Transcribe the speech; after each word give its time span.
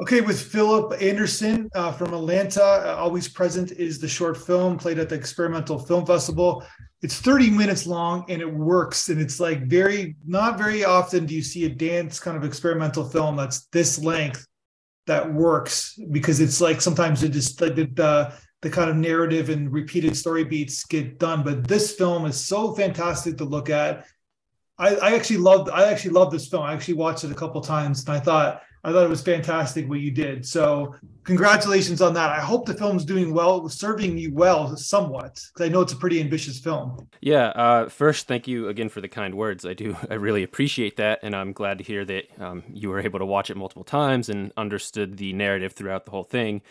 Okay, 0.00 0.20
with 0.20 0.40
Philip 0.40 1.02
Anderson 1.02 1.68
uh, 1.74 1.90
from 1.90 2.14
Atlanta, 2.14 2.62
uh, 2.62 2.96
always 2.96 3.26
present 3.26 3.72
is 3.72 3.98
the 3.98 4.06
short 4.06 4.36
film 4.36 4.78
played 4.78 5.00
at 5.00 5.08
the 5.08 5.16
Experimental 5.16 5.76
Film 5.76 6.06
Festival. 6.06 6.62
It's 7.02 7.20
30 7.20 7.50
minutes 7.50 7.84
long 7.84 8.24
and 8.28 8.40
it 8.40 8.52
works. 8.52 9.08
And 9.08 9.20
it's 9.20 9.40
like 9.40 9.66
very, 9.66 10.14
not 10.24 10.56
very 10.56 10.84
often 10.84 11.26
do 11.26 11.34
you 11.34 11.42
see 11.42 11.64
a 11.64 11.68
dance 11.68 12.20
kind 12.20 12.36
of 12.36 12.44
experimental 12.44 13.08
film 13.08 13.34
that's 13.34 13.66
this 13.66 13.98
length 13.98 14.46
that 15.08 15.32
works 15.32 15.98
because 16.12 16.38
it's 16.38 16.60
like 16.60 16.80
sometimes 16.80 17.24
it 17.24 17.30
just 17.30 17.60
like 17.60 17.74
the, 17.74 17.86
the 17.94 18.32
the 18.62 18.70
kind 18.70 18.90
of 18.90 18.96
narrative 18.96 19.50
and 19.50 19.72
repeated 19.72 20.16
story 20.16 20.44
beats 20.44 20.84
get 20.84 21.18
done. 21.18 21.42
But 21.42 21.66
this 21.66 21.94
film 21.94 22.24
is 22.26 22.38
so 22.38 22.72
fantastic 22.74 23.36
to 23.38 23.44
look 23.44 23.70
at. 23.70 24.04
I, 24.78 24.94
I 24.96 25.14
actually 25.14 25.38
loved 25.38 25.70
I 25.70 25.90
actually 25.90 26.12
loved 26.12 26.32
this 26.32 26.48
film. 26.48 26.62
I 26.62 26.72
actually 26.72 26.94
watched 26.94 27.24
it 27.24 27.32
a 27.32 27.36
couple 27.36 27.60
times 27.60 28.04
and 28.06 28.16
I 28.16 28.20
thought 28.20 28.62
I 28.84 28.92
thought 28.92 29.04
it 29.04 29.10
was 29.10 29.22
fantastic 29.22 29.88
what 29.88 30.00
you 30.00 30.10
did. 30.10 30.46
So 30.46 30.94
congratulations 31.24 32.00
on 32.00 32.14
that. 32.14 32.30
I 32.30 32.40
hope 32.40 32.66
the 32.66 32.74
film's 32.74 33.04
doing 33.04 33.34
well, 33.34 33.68
serving 33.68 34.18
you 34.18 34.32
well 34.32 34.76
somewhat, 34.76 35.34
because 35.34 35.66
I 35.66 35.68
know 35.68 35.80
it's 35.80 35.92
a 35.92 35.96
pretty 35.96 36.20
ambitious 36.20 36.58
film. 36.58 37.08
Yeah. 37.20 37.48
Uh, 37.48 37.88
first, 37.88 38.28
thank 38.28 38.46
you 38.46 38.68
again 38.68 38.88
for 38.88 39.00
the 39.00 39.08
kind 39.08 39.34
words. 39.34 39.66
I 39.66 39.74
do. 39.74 39.96
I 40.10 40.14
really 40.14 40.42
appreciate 40.42 40.96
that, 40.96 41.20
and 41.22 41.34
I'm 41.34 41.52
glad 41.52 41.78
to 41.78 41.84
hear 41.84 42.04
that 42.04 42.24
um, 42.40 42.62
you 42.72 42.88
were 42.88 43.00
able 43.00 43.18
to 43.18 43.26
watch 43.26 43.50
it 43.50 43.56
multiple 43.56 43.84
times 43.84 44.28
and 44.28 44.52
understood 44.56 45.16
the 45.16 45.32
narrative 45.32 45.72
throughout 45.72 46.04
the 46.04 46.12
whole 46.12 46.24
thing. 46.24 46.62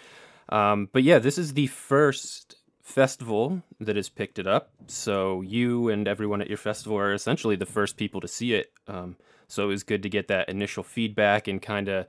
Um, 0.50 0.90
but 0.92 1.04
yeah, 1.04 1.20
this 1.20 1.38
is 1.38 1.54
the 1.54 1.68
first 1.68 2.56
festival 2.82 3.62
that 3.82 3.98
has 3.98 4.08
picked 4.08 4.40
it 4.40 4.48
up. 4.48 4.72
So 4.88 5.42
you 5.42 5.90
and 5.90 6.08
everyone 6.08 6.42
at 6.42 6.48
your 6.48 6.58
festival 6.58 6.98
are 6.98 7.14
essentially 7.14 7.58
the 7.58 7.66
first 7.66 7.98
people 7.98 8.22
to 8.22 8.30
see 8.30 8.54
it. 8.54 8.72
Um, 8.88 9.18
so 9.48 9.64
it 9.64 9.68
was 9.68 9.84
good 9.84 10.04
to 10.04 10.10
get 10.10 10.28
that 10.28 10.50
initial 10.50 10.84
feedback 10.84 11.48
and 11.48 11.62
kind 11.62 11.88
of 11.88 12.06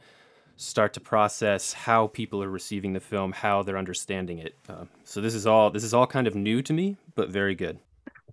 start 0.57 0.93
to 0.93 1.01
process 1.01 1.73
how 1.73 2.09
people 2.09 2.43
are 2.43 2.51
receiving 2.51 2.93
the 2.93 3.01
film, 3.01 3.33
how 3.33 3.63
they're 3.63 3.79
understanding 3.79 4.39
it. 4.39 4.57
Uh, 4.69 4.85
so 5.05 5.21
this 5.21 5.35
is 5.35 5.47
all 5.47 5.71
this 5.71 5.85
is 5.85 5.95
all 5.95 6.07
kind 6.07 6.27
of 6.27 6.35
new 6.35 6.61
to 6.63 6.73
me, 6.73 6.97
but 7.15 7.31
very 7.31 7.55
good. 7.55 7.79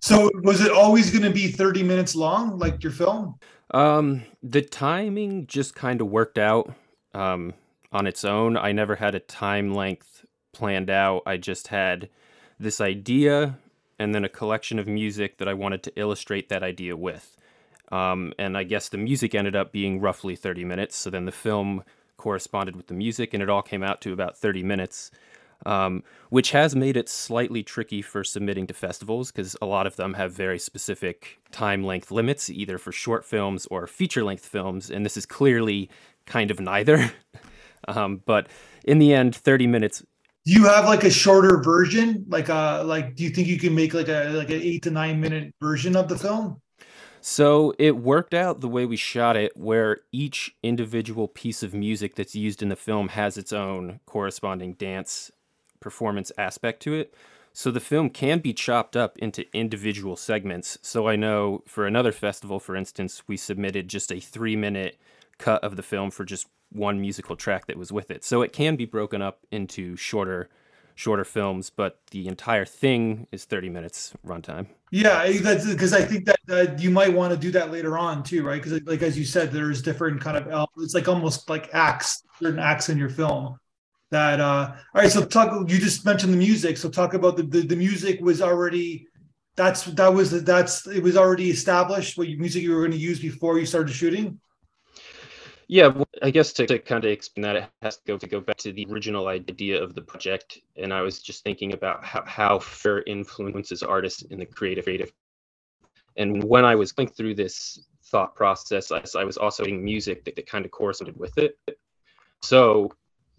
So 0.02 0.30
was 0.42 0.60
it 0.60 0.70
always 0.70 1.10
going 1.10 1.22
to 1.22 1.30
be 1.30 1.48
30 1.48 1.82
minutes 1.82 2.14
long 2.14 2.58
like 2.58 2.82
your 2.82 2.92
film? 2.92 3.36
Um, 3.72 4.22
the 4.42 4.62
timing 4.62 5.46
just 5.46 5.74
kind 5.74 6.00
of 6.00 6.08
worked 6.08 6.38
out 6.38 6.72
um, 7.14 7.54
on 7.92 8.06
its 8.06 8.24
own. 8.24 8.56
I 8.56 8.72
never 8.72 8.96
had 8.96 9.14
a 9.14 9.20
time 9.20 9.72
length 9.72 10.24
planned 10.52 10.90
out. 10.90 11.22
I 11.26 11.36
just 11.36 11.68
had 11.68 12.08
this 12.58 12.80
idea 12.80 13.58
and 13.98 14.14
then 14.14 14.24
a 14.24 14.28
collection 14.28 14.78
of 14.78 14.86
music 14.86 15.38
that 15.38 15.48
I 15.48 15.54
wanted 15.54 15.82
to 15.84 15.92
illustrate 15.96 16.48
that 16.50 16.62
idea 16.62 16.96
with. 16.96 17.35
Um, 17.92 18.32
and 18.38 18.56
I 18.56 18.64
guess 18.64 18.88
the 18.88 18.98
music 18.98 19.34
ended 19.34 19.54
up 19.54 19.72
being 19.72 20.00
roughly 20.00 20.36
30 20.36 20.64
minutes. 20.64 20.96
So 20.96 21.10
then 21.10 21.24
the 21.24 21.32
film 21.32 21.84
corresponded 22.16 22.76
with 22.76 22.88
the 22.88 22.94
music, 22.94 23.34
and 23.34 23.42
it 23.42 23.50
all 23.50 23.62
came 23.62 23.82
out 23.82 24.00
to 24.02 24.12
about 24.12 24.36
30 24.36 24.62
minutes, 24.62 25.10
um, 25.64 26.02
which 26.30 26.50
has 26.50 26.74
made 26.74 26.96
it 26.96 27.08
slightly 27.08 27.62
tricky 27.62 28.02
for 28.02 28.24
submitting 28.24 28.66
to 28.66 28.74
festivals 28.74 29.30
because 29.30 29.56
a 29.62 29.66
lot 29.66 29.86
of 29.86 29.96
them 29.96 30.14
have 30.14 30.32
very 30.32 30.58
specific 30.58 31.38
time 31.52 31.84
length 31.84 32.10
limits, 32.10 32.50
either 32.50 32.78
for 32.78 32.92
short 32.92 33.24
films 33.24 33.66
or 33.70 33.86
feature 33.86 34.24
length 34.24 34.46
films. 34.46 34.90
And 34.90 35.04
this 35.04 35.16
is 35.16 35.26
clearly 35.26 35.90
kind 36.24 36.50
of 36.50 36.60
neither. 36.60 37.12
um, 37.88 38.22
but 38.24 38.48
in 38.84 38.98
the 38.98 39.14
end, 39.14 39.36
30 39.36 39.66
minutes 39.66 40.02
do 40.46 40.52
you 40.52 40.64
have 40.64 40.84
like 40.84 41.02
a 41.02 41.10
shorter 41.10 41.60
version 41.60 42.24
like 42.28 42.48
uh 42.48 42.82
like 42.84 43.16
do 43.16 43.24
you 43.24 43.30
think 43.30 43.48
you 43.48 43.58
can 43.58 43.74
make 43.74 43.92
like 43.92 44.08
a 44.08 44.30
like 44.30 44.48
an 44.48 44.62
eight 44.62 44.82
to 44.82 44.90
nine 44.90 45.20
minute 45.20 45.52
version 45.60 45.96
of 45.96 46.08
the 46.08 46.16
film 46.16 46.60
so 47.28 47.74
it 47.76 47.96
worked 47.96 48.34
out 48.34 48.60
the 48.60 48.68
way 48.68 48.86
we 48.86 48.94
shot 48.94 49.36
it, 49.36 49.56
where 49.56 49.98
each 50.12 50.54
individual 50.62 51.26
piece 51.26 51.64
of 51.64 51.74
music 51.74 52.14
that's 52.14 52.36
used 52.36 52.62
in 52.62 52.68
the 52.68 52.76
film 52.76 53.08
has 53.08 53.36
its 53.36 53.52
own 53.52 53.98
corresponding 54.06 54.74
dance 54.74 55.32
performance 55.80 56.30
aspect 56.38 56.80
to 56.82 56.94
it. 56.94 57.12
So 57.52 57.72
the 57.72 57.80
film 57.80 58.10
can 58.10 58.38
be 58.38 58.54
chopped 58.54 58.96
up 58.96 59.18
into 59.18 59.44
individual 59.52 60.14
segments. 60.14 60.78
So 60.82 61.08
I 61.08 61.16
know 61.16 61.64
for 61.66 61.84
another 61.84 62.12
festival, 62.12 62.60
for 62.60 62.76
instance, 62.76 63.24
we 63.26 63.36
submitted 63.36 63.88
just 63.88 64.12
a 64.12 64.20
three 64.20 64.54
minute 64.54 64.96
cut 65.36 65.64
of 65.64 65.74
the 65.74 65.82
film 65.82 66.12
for 66.12 66.24
just 66.24 66.46
one 66.70 67.00
musical 67.00 67.34
track 67.34 67.66
that 67.66 67.76
was 67.76 67.90
with 67.90 68.08
it. 68.08 68.22
So 68.22 68.42
it 68.42 68.52
can 68.52 68.76
be 68.76 68.84
broken 68.84 69.20
up 69.20 69.40
into 69.50 69.96
shorter 69.96 70.48
shorter 70.94 71.24
films, 71.24 71.70
but 71.70 71.98
the 72.12 72.28
entire 72.28 72.64
thing 72.64 73.26
is 73.32 73.44
30 73.46 73.68
minutes 73.68 74.14
runtime. 74.24 74.68
Yeah, 74.92 75.30
that's 75.40 75.66
because 75.66 75.92
I 75.92 76.02
think 76.02 76.26
that 76.26 76.38
uh, 76.48 76.74
you 76.78 76.90
might 76.90 77.12
want 77.12 77.32
to 77.32 77.38
do 77.38 77.50
that 77.52 77.72
later 77.72 77.98
on 77.98 78.22
too, 78.22 78.44
right? 78.44 78.62
Because 78.62 78.80
like 78.84 79.02
as 79.02 79.18
you 79.18 79.24
said, 79.24 79.50
there's 79.50 79.82
different 79.82 80.20
kind 80.20 80.36
of 80.36 80.68
it's 80.78 80.94
like 80.94 81.08
almost 81.08 81.50
like 81.50 81.70
acts, 81.72 82.22
certain 82.40 82.60
acts 82.60 82.88
in 82.88 82.96
your 82.96 83.08
film. 83.08 83.56
That 84.12 84.40
uh 84.40 84.72
all 84.94 85.02
right. 85.02 85.10
So 85.10 85.24
talk. 85.24 85.68
You 85.68 85.78
just 85.78 86.04
mentioned 86.04 86.32
the 86.32 86.36
music. 86.38 86.76
So 86.76 86.88
talk 86.88 87.14
about 87.14 87.36
the 87.36 87.42
the, 87.42 87.62
the 87.62 87.76
music 87.76 88.20
was 88.20 88.40
already. 88.40 89.08
That's 89.56 89.84
that 89.84 90.12
was 90.14 90.44
that's 90.44 90.86
it 90.86 91.02
was 91.02 91.16
already 91.16 91.50
established 91.50 92.16
what 92.16 92.28
music 92.28 92.62
you 92.62 92.72
were 92.72 92.80
going 92.82 92.92
to 92.92 92.98
use 92.98 93.20
before 93.20 93.58
you 93.58 93.66
started 93.66 93.92
shooting. 93.92 94.38
Yeah, 95.68 95.88
well, 95.88 96.06
I 96.22 96.30
guess 96.30 96.52
to, 96.54 96.66
to 96.66 96.78
kind 96.78 97.04
of 97.04 97.10
explain 97.10 97.42
that, 97.42 97.56
it 97.56 97.70
has 97.82 97.96
to 97.96 98.02
go 98.06 98.16
to 98.18 98.26
go 98.28 98.40
back 98.40 98.56
to 98.58 98.72
the 98.72 98.86
original 98.88 99.26
idea 99.26 99.82
of 99.82 99.94
the 99.94 100.02
project. 100.02 100.58
And 100.76 100.94
I 100.94 101.02
was 101.02 101.20
just 101.20 101.42
thinking 101.42 101.72
about 101.72 102.04
how, 102.04 102.24
how 102.24 102.58
fair 102.60 103.02
influences 103.02 103.82
artists 103.82 104.22
in 104.22 104.38
the 104.38 104.46
creative 104.46 104.84
creative. 104.84 105.12
And 106.16 106.42
when 106.44 106.64
I 106.64 106.76
was 106.76 106.92
going 106.92 107.08
through 107.08 107.34
this 107.34 107.80
thought 108.04 108.36
process, 108.36 108.92
I, 108.92 109.02
I 109.18 109.24
was 109.24 109.36
also 109.36 109.64
getting 109.64 109.84
music 109.84 110.24
that, 110.24 110.36
that 110.36 110.46
kind 110.46 110.64
of 110.64 110.70
corresponded 110.70 111.16
with 111.16 111.36
it. 111.36 111.58
So 112.42 112.92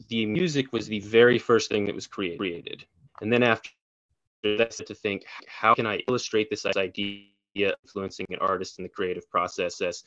the 0.09 0.25
music 0.25 0.73
was 0.73 0.87
the 0.87 0.99
very 0.99 1.39
first 1.39 1.69
thing 1.69 1.85
that 1.85 1.95
was 1.95 2.07
created. 2.07 2.85
And 3.21 3.31
then 3.31 3.41
after 3.41 3.69
that, 4.43 4.71
to 4.71 4.93
think, 4.93 5.23
how 5.47 5.73
can 5.75 5.87
I 5.87 6.03
illustrate 6.09 6.49
this 6.49 6.65
idea 6.65 7.23
influencing 7.55 8.27
an 8.29 8.39
artist 8.39 8.79
in 8.79 8.83
the 8.83 8.89
creative 8.89 9.29
process 9.29 9.79
as 9.81 10.03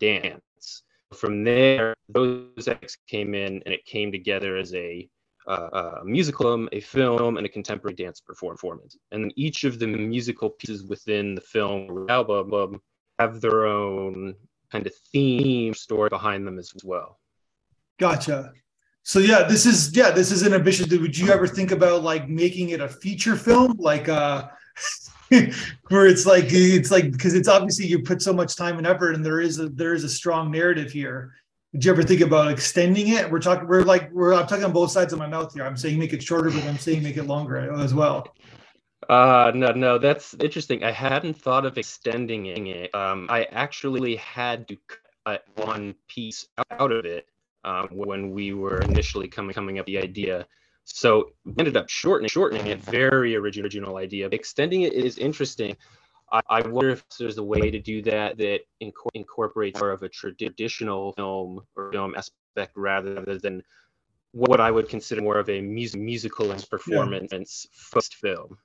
dance? 0.00 0.82
From 1.14 1.44
there, 1.44 1.94
those 2.08 2.68
acts 2.68 2.96
came 3.08 3.34
in 3.34 3.62
and 3.64 3.74
it 3.74 3.84
came 3.84 4.12
together 4.12 4.56
as 4.56 4.74
a, 4.74 5.08
uh, 5.46 6.00
a 6.00 6.04
musical, 6.04 6.68
a 6.72 6.80
film, 6.80 7.36
and 7.36 7.46
a 7.46 7.48
contemporary 7.48 7.94
dance 7.94 8.20
performance. 8.20 8.96
And 9.12 9.32
each 9.36 9.64
of 9.64 9.78
the 9.78 9.86
musical 9.86 10.50
pieces 10.50 10.84
within 10.84 11.34
the 11.34 11.40
film 11.40 12.06
album 12.08 12.80
have 13.18 13.40
their 13.40 13.66
own 13.66 14.34
kind 14.70 14.86
of 14.86 14.94
theme 15.12 15.74
story 15.74 16.08
behind 16.08 16.46
them 16.46 16.58
as 16.58 16.72
well. 16.82 17.18
Gotcha. 17.98 18.52
So 19.04 19.18
yeah, 19.18 19.42
this 19.42 19.66
is 19.66 19.94
yeah, 19.94 20.10
this 20.10 20.32
is 20.32 20.42
an 20.42 20.54
ambition. 20.54 20.88
Would 21.00 21.16
you 21.16 21.30
ever 21.30 21.46
think 21.46 21.70
about 21.70 22.02
like 22.02 22.28
making 22.28 22.70
it 22.70 22.80
a 22.80 22.88
feature 22.88 23.36
film, 23.36 23.76
like 23.78 24.08
uh 24.08 24.48
where 25.88 26.06
it's 26.06 26.26
like 26.26 26.46
it's 26.48 26.90
like 26.90 27.10
because 27.12 27.34
it's 27.34 27.48
obviously 27.48 27.86
you 27.86 28.02
put 28.02 28.22
so 28.22 28.32
much 28.32 28.56
time 28.56 28.78
and 28.78 28.86
effort 28.86 29.14
and 29.14 29.24
there 29.24 29.40
is 29.40 29.58
a 29.58 29.68
there 29.68 29.94
is 29.94 30.04
a 30.04 30.08
strong 30.08 30.50
narrative 30.50 30.90
here. 30.90 31.34
Did 31.72 31.84
you 31.84 31.92
ever 31.92 32.02
think 32.02 32.20
about 32.20 32.50
extending 32.50 33.08
it? 33.08 33.30
We're 33.30 33.40
talking 33.40 33.66
we're 33.66 33.82
like 33.82 34.10
we're 34.12 34.34
i'm 34.34 34.46
talking 34.46 34.64
on 34.64 34.72
both 34.72 34.90
sides 34.90 35.12
of 35.12 35.18
my 35.18 35.26
mouth 35.26 35.54
here. 35.54 35.64
I'm 35.64 35.76
saying 35.76 35.98
make 35.98 36.12
it 36.12 36.22
shorter 36.22 36.50
but 36.50 36.64
i'm 36.64 36.78
saying 36.78 37.02
make 37.02 37.16
it 37.16 37.24
longer 37.24 37.56
as 37.80 37.94
well. 37.94 38.34
Uh 39.08 39.52
no 39.54 39.72
no 39.72 39.98
that's 39.98 40.34
interesting. 40.34 40.84
I 40.84 40.90
hadn't 40.90 41.40
thought 41.40 41.66
of 41.66 41.78
extending 41.78 42.46
it. 42.46 42.94
Um 42.94 43.26
i 43.30 43.44
actually 43.44 44.16
had 44.16 44.68
to 44.68 44.76
cut 45.26 45.44
one 45.56 45.94
piece 46.08 46.46
out 46.70 46.92
of 46.92 47.04
it 47.06 47.26
um, 47.64 47.88
when 47.90 48.30
we 48.30 48.52
were 48.52 48.80
initially 48.82 49.26
coming 49.26 49.54
coming 49.54 49.78
up 49.78 49.86
the 49.86 49.98
idea 49.98 50.46
so 50.84 51.30
we 51.44 51.54
ended 51.58 51.76
up 51.76 51.88
shortening 51.88 52.28
shortening 52.28 52.66
it. 52.66 52.80
Very 52.80 53.36
original, 53.36 53.64
original 53.64 53.96
idea. 53.96 54.28
Extending 54.30 54.82
it 54.82 54.92
is 54.92 55.18
interesting. 55.18 55.76
I, 56.32 56.40
I 56.48 56.68
wonder 56.68 56.90
if 56.90 57.04
there's 57.18 57.38
a 57.38 57.42
way 57.42 57.70
to 57.70 57.80
do 57.80 58.02
that 58.02 58.36
that 58.38 58.60
inc- 58.82 58.92
incorporates 59.14 59.80
more 59.80 59.90
of 59.90 60.02
a 60.02 60.08
traditional 60.08 61.12
film 61.12 61.62
or 61.76 61.92
film 61.92 62.14
aspect 62.16 62.72
rather 62.76 63.38
than 63.38 63.62
what 64.32 64.60
I 64.60 64.70
would 64.70 64.88
consider 64.88 65.22
more 65.22 65.38
of 65.38 65.48
a 65.48 65.60
music, 65.60 66.00
musical 66.00 66.54
performance 66.70 67.32
yeah. 67.32 67.70
first 67.72 68.16
film. 68.16 68.58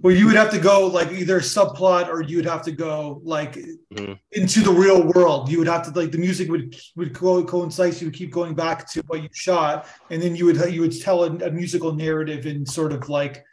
Well, 0.00 0.14
you 0.14 0.26
would 0.26 0.34
have 0.34 0.50
to 0.50 0.58
go 0.58 0.88
like 0.88 1.12
either 1.12 1.38
subplot 1.40 2.08
or 2.08 2.22
you 2.22 2.36
would 2.36 2.46
have 2.46 2.62
to 2.62 2.72
go 2.72 3.20
like 3.24 3.54
mm-hmm. 3.54 4.14
into 4.32 4.60
the 4.60 4.72
real 4.72 5.02
world. 5.14 5.48
You 5.48 5.58
would 5.58 5.68
have 5.68 5.84
to 5.84 5.98
like 5.98 6.10
the 6.10 6.18
music 6.18 6.50
would 6.50 6.74
would 6.96 7.14
co- 7.14 7.44
coincide. 7.44 8.00
You 8.00 8.08
would 8.08 8.14
keep 8.14 8.32
going 8.32 8.54
back 8.54 8.90
to 8.92 9.02
what 9.06 9.22
you 9.22 9.28
shot, 9.32 9.86
and 10.10 10.20
then 10.20 10.34
you 10.34 10.44
would 10.46 10.56
you 10.72 10.80
would 10.80 11.00
tell 11.00 11.22
a, 11.24 11.28
a 11.28 11.50
musical 11.50 11.94
narrative 11.94 12.46
in 12.46 12.66
sort 12.66 12.92
of 12.92 13.08
like 13.08 13.44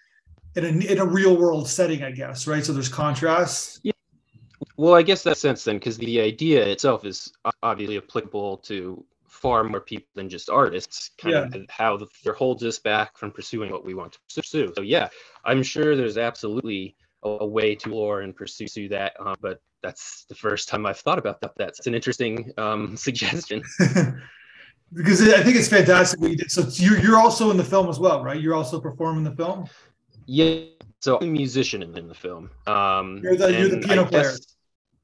in 0.56 0.66
a 0.66 0.92
in 0.92 0.98
a 0.98 1.06
real 1.06 1.38
world 1.38 1.70
setting, 1.70 2.04
I 2.04 2.12
guess. 2.12 2.48
Right. 2.48 2.66
So 2.66 2.74
there's 2.74 2.90
contrast. 2.90 3.82
Yeah. 3.84 3.92
Well, 4.76 4.96
I 4.96 5.02
guess 5.04 5.24
that 5.24 5.38
sense 5.38 5.66
then, 5.66 5.76
because 5.76 5.98
the 5.98 6.22
idea 6.22 6.66
itself 6.66 7.06
is 7.06 7.32
obviously 7.62 7.98
applicable 7.98 8.58
to 8.60 9.04
far 9.42 9.64
more 9.64 9.82
people 9.82 10.08
than 10.16 10.30
just 10.30 10.50
artists 10.50 11.12
kind 11.18 11.34
yeah. 11.34 11.60
of 11.60 11.66
how 11.70 11.98
the 11.98 12.06
fear 12.08 12.34
holds 12.34 12.64
us 12.64 12.80
back 12.80 13.18
from 13.18 13.32
pursuing 13.32 13.72
what 13.72 13.86
we 13.86 13.94
want 13.94 14.14
to 14.14 14.20
pursue 14.36 14.72
so 14.76 14.82
yeah 14.82 15.08
i'm 15.46 15.64
sure 15.64 15.96
there's 15.96 16.18
absolutely 16.18 16.96
a, 17.24 17.30
a 17.30 17.46
way 17.46 17.76
to 17.76 17.90
explore 17.90 18.22
and 18.22 18.36
pursue 18.36 18.90
that 18.90 19.14
um, 19.20 19.36
but 19.42 19.62
that's 19.82 20.26
the 20.30 20.36
first 20.36 20.68
time 20.68 20.86
i've 20.86 21.00
thought 21.00 21.20
about 21.20 21.40
that 21.42 21.54
that's 21.58 21.88
an 21.88 21.96
interesting 21.96 22.52
um, 22.58 22.96
suggestion 23.08 23.64
because 24.94 25.22
I 25.22 25.44
think 25.44 25.56
it's 25.56 25.68
fantastic 25.68 26.20
what 26.20 26.32
you 26.32 26.38
did. 26.38 26.52
So 26.52 26.64
you're 26.74 27.00
you're 27.00 27.18
also 27.18 27.52
in 27.52 27.58
the 27.58 27.64
film 27.64 27.90
as 27.90 28.00
well, 28.00 28.24
right? 28.24 28.40
You're 28.40 28.56
also 28.56 28.80
performing 28.80 29.24
the 29.24 29.36
film. 29.36 29.68
Yeah. 30.26 30.62
So 31.02 31.18
I'm 31.18 31.30
a 31.30 31.32
musician 31.32 31.82
in, 31.82 31.98
in 31.98 32.08
the 32.08 32.14
film. 32.14 32.50
Um, 32.68 33.20
you're 33.24 33.36
the 33.36 33.52
you're 33.52 33.70
the 33.70 33.80
piano 33.80 34.06
player. 34.06 34.34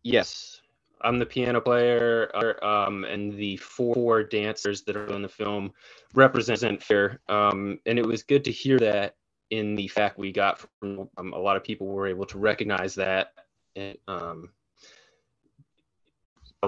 Yes, 0.04 0.55
I'm 1.02 1.20
the 1.20 1.26
piano 1.26 1.62
player, 1.62 2.30
um, 2.64 3.04
and 3.04 3.34
the 3.34 3.58
four 3.58 4.24
dancers 4.24 4.82
that 4.84 4.96
are 4.96 5.08
in 5.14 5.22
the 5.22 5.30
film 5.30 5.72
represent 6.14 6.82
Fair. 6.82 7.20
Um, 7.28 7.80
and 7.86 8.00
it 8.00 8.06
was 8.06 8.24
good 8.24 8.44
to 8.46 8.52
hear 8.52 8.80
that 8.80 9.16
in 9.52 9.76
the 9.76 9.88
fact 9.88 10.18
we 10.18 10.32
got 10.32 10.60
from 10.80 11.10
um, 11.18 11.34
a 11.34 11.40
lot 11.40 11.58
of 11.58 11.64
people 11.64 11.88
were 11.88 12.08
able 12.08 12.26
to 12.26 12.38
recognize 12.38 12.96
that. 12.96 13.34
And, 13.76 13.98
um, 14.08 14.50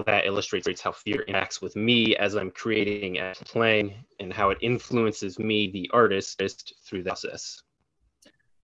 that 0.05 0.25
illustrates 0.25 0.79
how 0.79 0.91
fear 0.91 1.25
interacts 1.27 1.61
with 1.61 1.75
me 1.75 2.15
as 2.17 2.35
I'm 2.35 2.51
creating 2.51 3.17
and 3.17 3.35
playing, 3.37 3.95
and 4.19 4.31
how 4.31 4.51
it 4.51 4.59
influences 4.61 5.39
me, 5.39 5.71
the 5.71 5.89
artist, 5.91 6.39
through 6.85 7.01
the 7.03 7.09
process. 7.09 7.63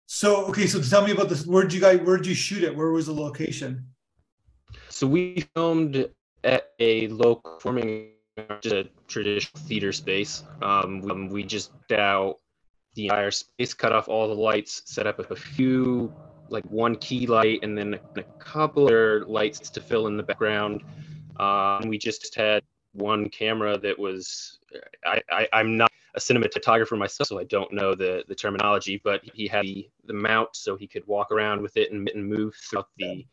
So, 0.06 0.44
okay, 0.47 0.67
so 0.67 0.82
tell 0.82 1.06
me 1.06 1.12
about 1.12 1.31
this. 1.31 1.47
Where 1.47 1.62
did 1.62 1.73
you 1.73 1.81
guys? 1.81 2.00
Where 2.00 2.19
did 2.19 2.26
you 2.26 2.35
shoot 2.35 2.65
it? 2.65 2.76
Where 2.76 2.91
was 2.91 3.06
the 3.06 3.15
location? 3.15 3.87
So 4.93 5.06
we 5.06 5.47
filmed 5.55 6.11
at 6.44 6.73
a 6.79 7.09
local 7.09 7.53
performing 7.53 8.11
a 8.37 8.85
traditional 9.09 9.65
theater 9.65 9.91
space. 9.91 10.44
Um, 10.61 11.00
we, 11.00 11.29
we 11.29 11.43
just 11.44 11.73
out 11.93 12.37
the 12.94 13.06
entire 13.06 13.31
space, 13.31 13.73
cut 13.73 13.93
off 13.93 14.09
all 14.09 14.29
the 14.29 14.35
lights, 14.35 14.83
set 14.85 15.06
up 15.06 15.19
a 15.19 15.35
few, 15.35 16.12
like 16.50 16.65
one 16.67 16.97
key 16.97 17.27
light, 17.27 17.61
and 17.62 17.77
then 17.77 17.94
a, 17.94 18.21
a 18.21 18.23
couple 18.39 18.87
other 18.87 19.25
lights 19.25 19.71
to 19.71 19.81
fill 19.81 20.09
in 20.09 20.19
the 20.19 20.23
background. 20.23 20.83
Um, 21.41 21.89
we 21.89 21.97
just 21.97 22.35
had 22.35 22.62
one 22.93 23.31
camera 23.31 23.79
that 23.79 23.99
was, 23.99 24.59
I, 25.06 25.23
I, 25.31 25.49
I'm 25.55 25.79
not 25.79 25.91
a 26.15 26.21
cinematographer 26.21 26.99
myself, 26.99 27.29
so 27.29 27.39
I 27.39 27.44
don't 27.44 27.73
know 27.73 27.94
the, 27.94 28.25
the 28.29 28.35
terminology, 28.35 29.00
but 29.03 29.23
he 29.33 29.49
had 29.49 29.65
the, 29.65 29.89
the 30.05 30.12
mount 30.12 30.50
so 30.55 30.77
he 30.77 30.87
could 30.87 31.06
walk 31.06 31.33
around 31.33 31.62
with 31.62 31.79
it 31.79 31.93
and, 31.93 32.06
and 32.11 32.29
move 32.29 32.55
throughout 32.69 32.89
the 32.99 33.27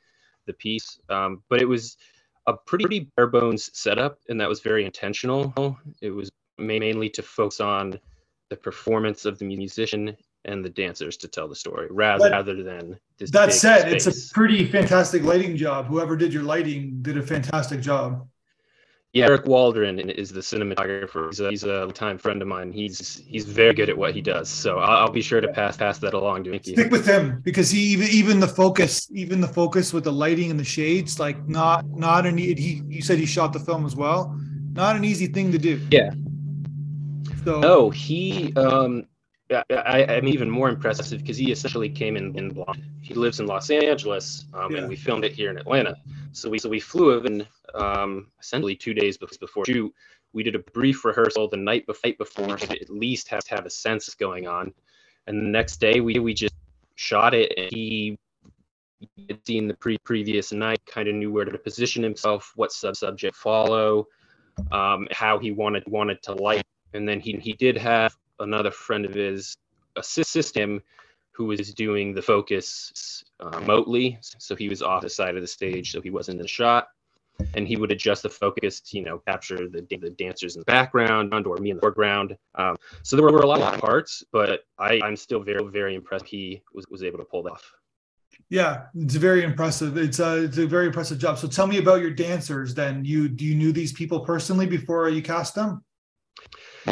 the 0.50 0.54
piece. 0.54 1.00
Um, 1.10 1.44
but 1.50 1.62
it 1.62 1.66
was 1.66 1.96
a 2.48 2.54
pretty, 2.54 2.84
pretty 2.84 3.12
bare 3.16 3.28
bones 3.28 3.70
setup, 3.78 4.20
and 4.28 4.42
that 4.42 4.50
was 4.50 4.60
very 4.60 4.84
intentional. 4.84 5.54
It 6.02 6.10
was 6.10 6.30
mainly 6.58 7.10
to 7.12 7.22
focus 7.22 7.62
on 7.62 8.00
the 8.50 8.58
performance 8.58 9.26
of 9.26 9.38
the 9.40 9.46
musician 9.46 10.18
and 10.46 10.64
the 10.64 10.70
dancers 10.70 11.18
to 11.18 11.28
tell 11.28 11.48
the 11.48 11.56
story 11.56 11.88
rather 11.92 12.30
rather 12.30 12.64
than 12.64 12.98
this 13.18 13.30
that 13.32 13.54
said 13.54 13.82
space. 13.82 14.08
it's 14.08 14.32
a 14.32 14.34
pretty 14.34 14.66
fantastic 14.66 15.22
lighting 15.24 15.56
job 15.56 15.86
whoever 15.86 16.16
did 16.16 16.34
your 16.34 16.44
lighting 16.44 16.98
did 17.02 17.18
a 17.18 17.22
fantastic 17.22 17.82
job 17.82 18.26
yeah, 19.14 19.26
Eric 19.26 19.48
Waldron 19.48 20.00
is 20.00 20.30
the 20.30 20.40
cinematographer. 20.40 21.30
He's 21.30 21.40
a, 21.40 21.50
he's 21.50 21.64
a 21.64 21.88
time 21.94 22.20
friend 22.20 22.42
of 22.44 22.48
mine. 22.48 22.72
He's 22.72 23.24
he's 23.26 23.44
very 23.46 23.74
good 23.74 23.90
at 23.90 23.98
what 23.98 24.14
he 24.14 24.22
does. 24.22 24.50
So 24.50 24.78
I'll, 24.78 25.06
I'll 25.06 25.12
be 25.12 25.22
sure 25.22 25.42
to 25.42 25.48
pass 25.48 25.78
pass 25.78 25.98
that 26.00 26.14
along 26.14 26.44
to 26.44 26.52
you. 26.52 26.60
Stick 26.60 26.92
with 26.92 27.08
him 27.08 27.42
because 27.42 27.72
he 27.72 27.80
even 27.80 28.08
even 28.10 28.40
the 28.40 28.48
focus, 28.48 29.10
even 29.12 29.42
the 29.42 29.48
focus 29.48 29.94
with 29.94 30.04
the 30.04 30.12
lighting 30.12 30.52
and 30.52 30.60
the 30.60 30.64
shades, 30.64 31.20
like 31.20 31.48
not 31.48 31.88
not 31.90 32.28
an 32.28 32.38
he. 32.38 32.84
You 32.88 33.02
said 33.02 33.18
he 33.18 33.26
shot 33.26 33.52
the 33.52 33.60
film 33.60 33.84
as 33.84 33.96
well. 33.96 34.40
Not 34.74 34.96
an 34.96 35.04
easy 35.04 35.26
thing 35.26 35.52
to 35.54 35.58
do. 35.58 35.82
Yeah. 35.90 36.12
So 37.46 37.60
no, 37.60 37.90
he 37.90 38.54
um 38.56 39.08
I, 39.72 40.02
am 40.08 40.28
even 40.28 40.48
more 40.48 40.70
impressive 40.70 41.20
because 41.20 41.38
he 41.38 41.52
essentially 41.52 41.90
came 41.90 42.16
in 42.16 42.38
in 42.38 42.50
blind. 42.50 42.86
He 43.02 43.16
lives 43.16 43.40
in 43.40 43.48
Los 43.48 43.72
Angeles, 43.72 44.46
um, 44.54 44.72
yeah. 44.72 44.80
and 44.80 44.90
we 44.90 44.96
filmed 44.96 45.26
it 45.26 45.32
here 45.32 45.50
in 45.50 45.58
Atlanta. 45.58 45.96
So 46.32 46.50
we 46.52 46.60
so 46.60 46.70
we 46.70 46.80
flew 46.80 47.20
in 47.22 47.48
um, 47.76 48.28
essentially 48.40 48.76
two 48.76 48.94
days 48.94 49.18
before 49.18 49.66
shoot. 49.66 49.94
We 50.32 50.44
did 50.44 50.56
a 50.56 50.60
brief 50.60 51.06
rehearsal 51.06 51.48
the 51.48 51.58
night 51.58 51.88
before, 51.88 52.58
to 52.58 52.82
at 52.82 52.90
least 52.90 53.30
have 53.30 53.44
to 53.46 53.56
have 53.56 53.66
a 53.66 53.70
sense 53.70 54.14
going 54.14 54.48
on. 54.48 54.74
And 55.26 55.42
the 55.42 55.50
next 55.50 55.78
day 55.78 56.02
we 56.02 56.20
we 56.20 56.34
just 56.34 56.54
shot 56.96 57.34
it, 57.34 57.54
and 57.58 57.72
he 57.72 58.18
had 59.28 59.40
seen 59.46 59.68
the 59.68 59.74
pre 59.74 59.98
previous 60.00 60.52
night, 60.52 60.82
kind 60.86 61.08
of 61.08 61.16
knew 61.16 61.32
where 61.32 61.46
to 61.46 61.58
position 61.58 62.04
himself, 62.04 62.54
what 62.56 62.72
sub 62.72 62.96
subject 62.96 63.36
follow, 63.36 64.08
um, 64.72 65.08
how 65.12 65.40
he 65.40 65.52
wanted 65.52 65.84
wanted 65.88 66.22
to 66.24 66.34
light, 66.34 66.64
and 66.94 67.08
then 67.08 67.20
he 67.20 67.34
he 67.34 67.54
did 67.54 67.78
have 67.78 68.16
another 68.40 68.72
friend 68.72 69.06
of 69.06 69.14
his 69.14 69.58
assist 69.96 70.56
him 70.56 70.82
who 71.32 71.46
was 71.46 71.74
doing 71.74 72.14
the 72.14 72.22
focus 72.22 73.24
uh, 73.40 73.50
remotely. 73.60 74.18
So 74.22 74.56
he 74.56 74.70
was 74.70 74.82
off 74.82 75.02
the 75.02 75.10
side 75.10 75.36
of 75.36 75.42
the 75.42 75.48
stage, 75.48 75.92
so 75.92 76.02
he 76.02 76.10
wasn't 76.10 76.40
in 76.40 76.42
the 76.42 76.48
shot. 76.48 76.88
And 77.54 77.68
he 77.68 77.78
would 77.78 77.92
adjust 77.92 78.24
the 78.24 78.30
focus 78.30 78.80
to, 78.82 78.98
you 78.98 79.04
know, 79.04 79.20
capture 79.28 79.68
the, 79.70 79.86
the 79.90 80.10
dancers 80.12 80.56
in 80.56 80.62
the 80.62 80.66
background 80.66 81.34
or 81.46 81.58
me 81.58 81.72
in 81.72 81.78
the 81.78 81.82
foreground. 81.82 82.38
Um, 82.56 82.76
so 83.04 83.16
there 83.16 83.24
were 83.24 83.40
a 83.40 83.46
lot 83.48 83.62
of 83.62 83.80
parts, 83.80 84.24
but 84.32 84.62
I, 84.78 85.00
I'm 85.04 85.16
still 85.16 85.42
very, 85.42 85.66
very 85.70 85.96
impressed 85.96 86.26
he 86.26 86.62
was, 86.74 86.86
was 86.90 87.04
able 87.04 87.20
to 87.20 87.26
pull 87.26 87.44
that 87.44 87.52
off. 87.52 87.72
Yeah, 88.50 88.86
it's 88.96 89.16
very 89.16 89.44
impressive. 89.44 89.98
It's 89.98 90.20
a, 90.20 90.44
it's 90.44 90.58
a 90.58 90.66
very 90.66 90.88
impressive 90.88 91.20
job. 91.20 91.38
So 91.38 91.48
tell 91.48 91.68
me 91.68 91.78
about 91.78 92.02
your 92.02 92.12
dancers 92.12 92.74
then. 92.74 93.04
You 93.06 93.28
do 93.28 93.46
you 93.46 93.56
knew 93.56 93.72
these 93.72 93.94
people 93.94 94.22
personally 94.22 94.66
before 94.66 95.10
you 95.10 95.22
cast 95.22 95.56
them? 95.56 95.84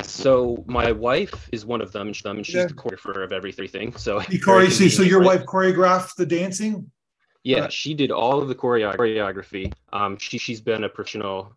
So 0.04 0.64
my 0.68 0.92
wife 0.92 1.50
is 1.52 1.66
one 1.66 1.82
of 1.82 1.92
them. 1.92 2.08
And 2.08 2.46
she's 2.46 2.56
yeah. 2.56 2.66
the 2.66 2.74
choreographer 2.74 3.24
of 3.24 3.32
everything. 3.32 3.96
So 3.96 4.22
Corey, 4.44 4.70
so, 4.70 4.88
so 4.88 5.04
your 5.04 5.22
wife 5.22 5.46
choreographed 5.46 6.16
the 6.16 6.26
dancing? 6.26 6.92
Yeah, 7.48 7.64
uh, 7.64 7.70
she 7.70 7.94
did 7.94 8.12
all 8.12 8.42
of 8.42 8.50
the 8.50 8.56
choreography. 8.56 9.72
Um, 9.94 10.18
she 10.18 10.38
she's 10.38 10.60
been 10.60 10.84
a 10.84 10.90
professional 10.90 11.54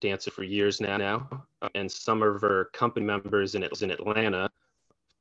dancer 0.00 0.30
for 0.30 0.44
years 0.44 0.80
now. 0.80 0.96
Now, 0.96 1.44
and 1.74 1.92
some 1.92 2.22
of 2.22 2.40
her 2.40 2.70
company 2.72 3.04
members 3.04 3.54
in 3.54 3.62
in 3.62 3.90
Atlanta 3.90 4.48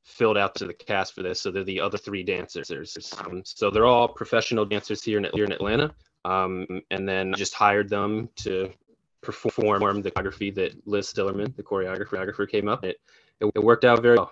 filled 0.06 0.38
out 0.38 0.56
to 0.56 0.68
the 0.68 0.74
cast 0.74 1.16
for 1.16 1.22
this. 1.22 1.42
So 1.42 1.52
they're 1.52 1.66
the 1.66 1.82
other 1.82 1.98
three 1.98 2.24
dancers. 2.24 2.72
Um, 3.20 3.42
so 3.44 3.70
they're 3.70 3.86
all 3.86 4.08
professional 4.08 4.64
dancers 4.64 5.04
here 5.04 5.18
in 5.18 5.28
here 5.34 5.44
in 5.44 5.52
Atlanta. 5.52 5.94
Um, 6.24 6.82
and 6.92 7.08
then 7.08 7.34
just 7.34 7.54
hired 7.54 7.90
them 7.90 8.30
to 8.38 8.72
perform 9.22 10.02
the 10.02 10.12
choreography 10.12 10.56
that 10.56 10.88
Liz 10.88 11.12
Stillerman, 11.12 11.54
the 11.58 11.64
choreographer, 11.64 12.50
came 12.50 12.70
up. 12.70 12.86
It, 12.86 13.02
it, 13.42 13.52
it 13.54 13.64
worked 13.64 13.84
out 13.84 14.02
very 14.02 14.18
well. 14.18 14.32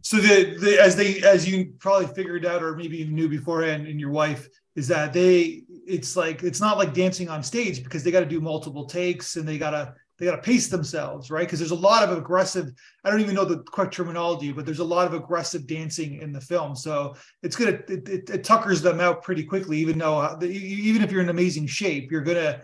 So 0.00 0.16
the, 0.16 0.56
the 0.58 0.80
as 0.80 0.96
they 0.96 1.22
as 1.22 1.46
you 1.46 1.74
probably 1.78 2.06
figured 2.06 2.46
out, 2.46 2.62
or 2.62 2.74
maybe 2.74 2.96
you 2.96 3.06
knew 3.06 3.28
beforehand, 3.28 3.86
and 3.86 4.00
your 4.00 4.10
wife 4.10 4.48
is 4.76 4.86
that 4.88 5.12
they 5.12 5.64
it's 5.86 6.16
like 6.16 6.42
it's 6.42 6.60
not 6.60 6.78
like 6.78 6.94
dancing 6.94 7.28
on 7.28 7.42
stage 7.42 7.82
because 7.82 8.04
they 8.04 8.10
got 8.10 8.20
to 8.20 8.26
do 8.26 8.40
multiple 8.40 8.86
takes 8.86 9.36
and 9.36 9.48
they 9.48 9.58
gotta 9.58 9.94
they 10.18 10.26
gotta 10.26 10.40
pace 10.40 10.68
themselves, 10.68 11.30
right? 11.30 11.46
Because 11.46 11.58
there's 11.58 11.72
a 11.72 11.74
lot 11.74 12.02
of 12.02 12.16
aggressive. 12.16 12.70
I 13.04 13.10
don't 13.10 13.20
even 13.20 13.34
know 13.34 13.44
the 13.44 13.62
correct 13.64 13.94
terminology, 13.94 14.52
but 14.52 14.64
there's 14.64 14.78
a 14.78 14.84
lot 14.84 15.06
of 15.06 15.14
aggressive 15.14 15.66
dancing 15.66 16.20
in 16.20 16.32
the 16.32 16.40
film. 16.40 16.74
So 16.74 17.16
it's 17.42 17.56
gonna 17.56 17.78
it, 17.88 18.08
it, 18.08 18.30
it 18.30 18.44
tuckers 18.44 18.80
them 18.80 19.00
out 19.00 19.22
pretty 19.22 19.44
quickly. 19.44 19.78
Even 19.78 19.98
though 19.98 20.38
even 20.42 21.02
if 21.02 21.10
you're 21.10 21.22
in 21.22 21.28
amazing 21.28 21.66
shape, 21.66 22.10
you're 22.10 22.22
gonna 22.22 22.62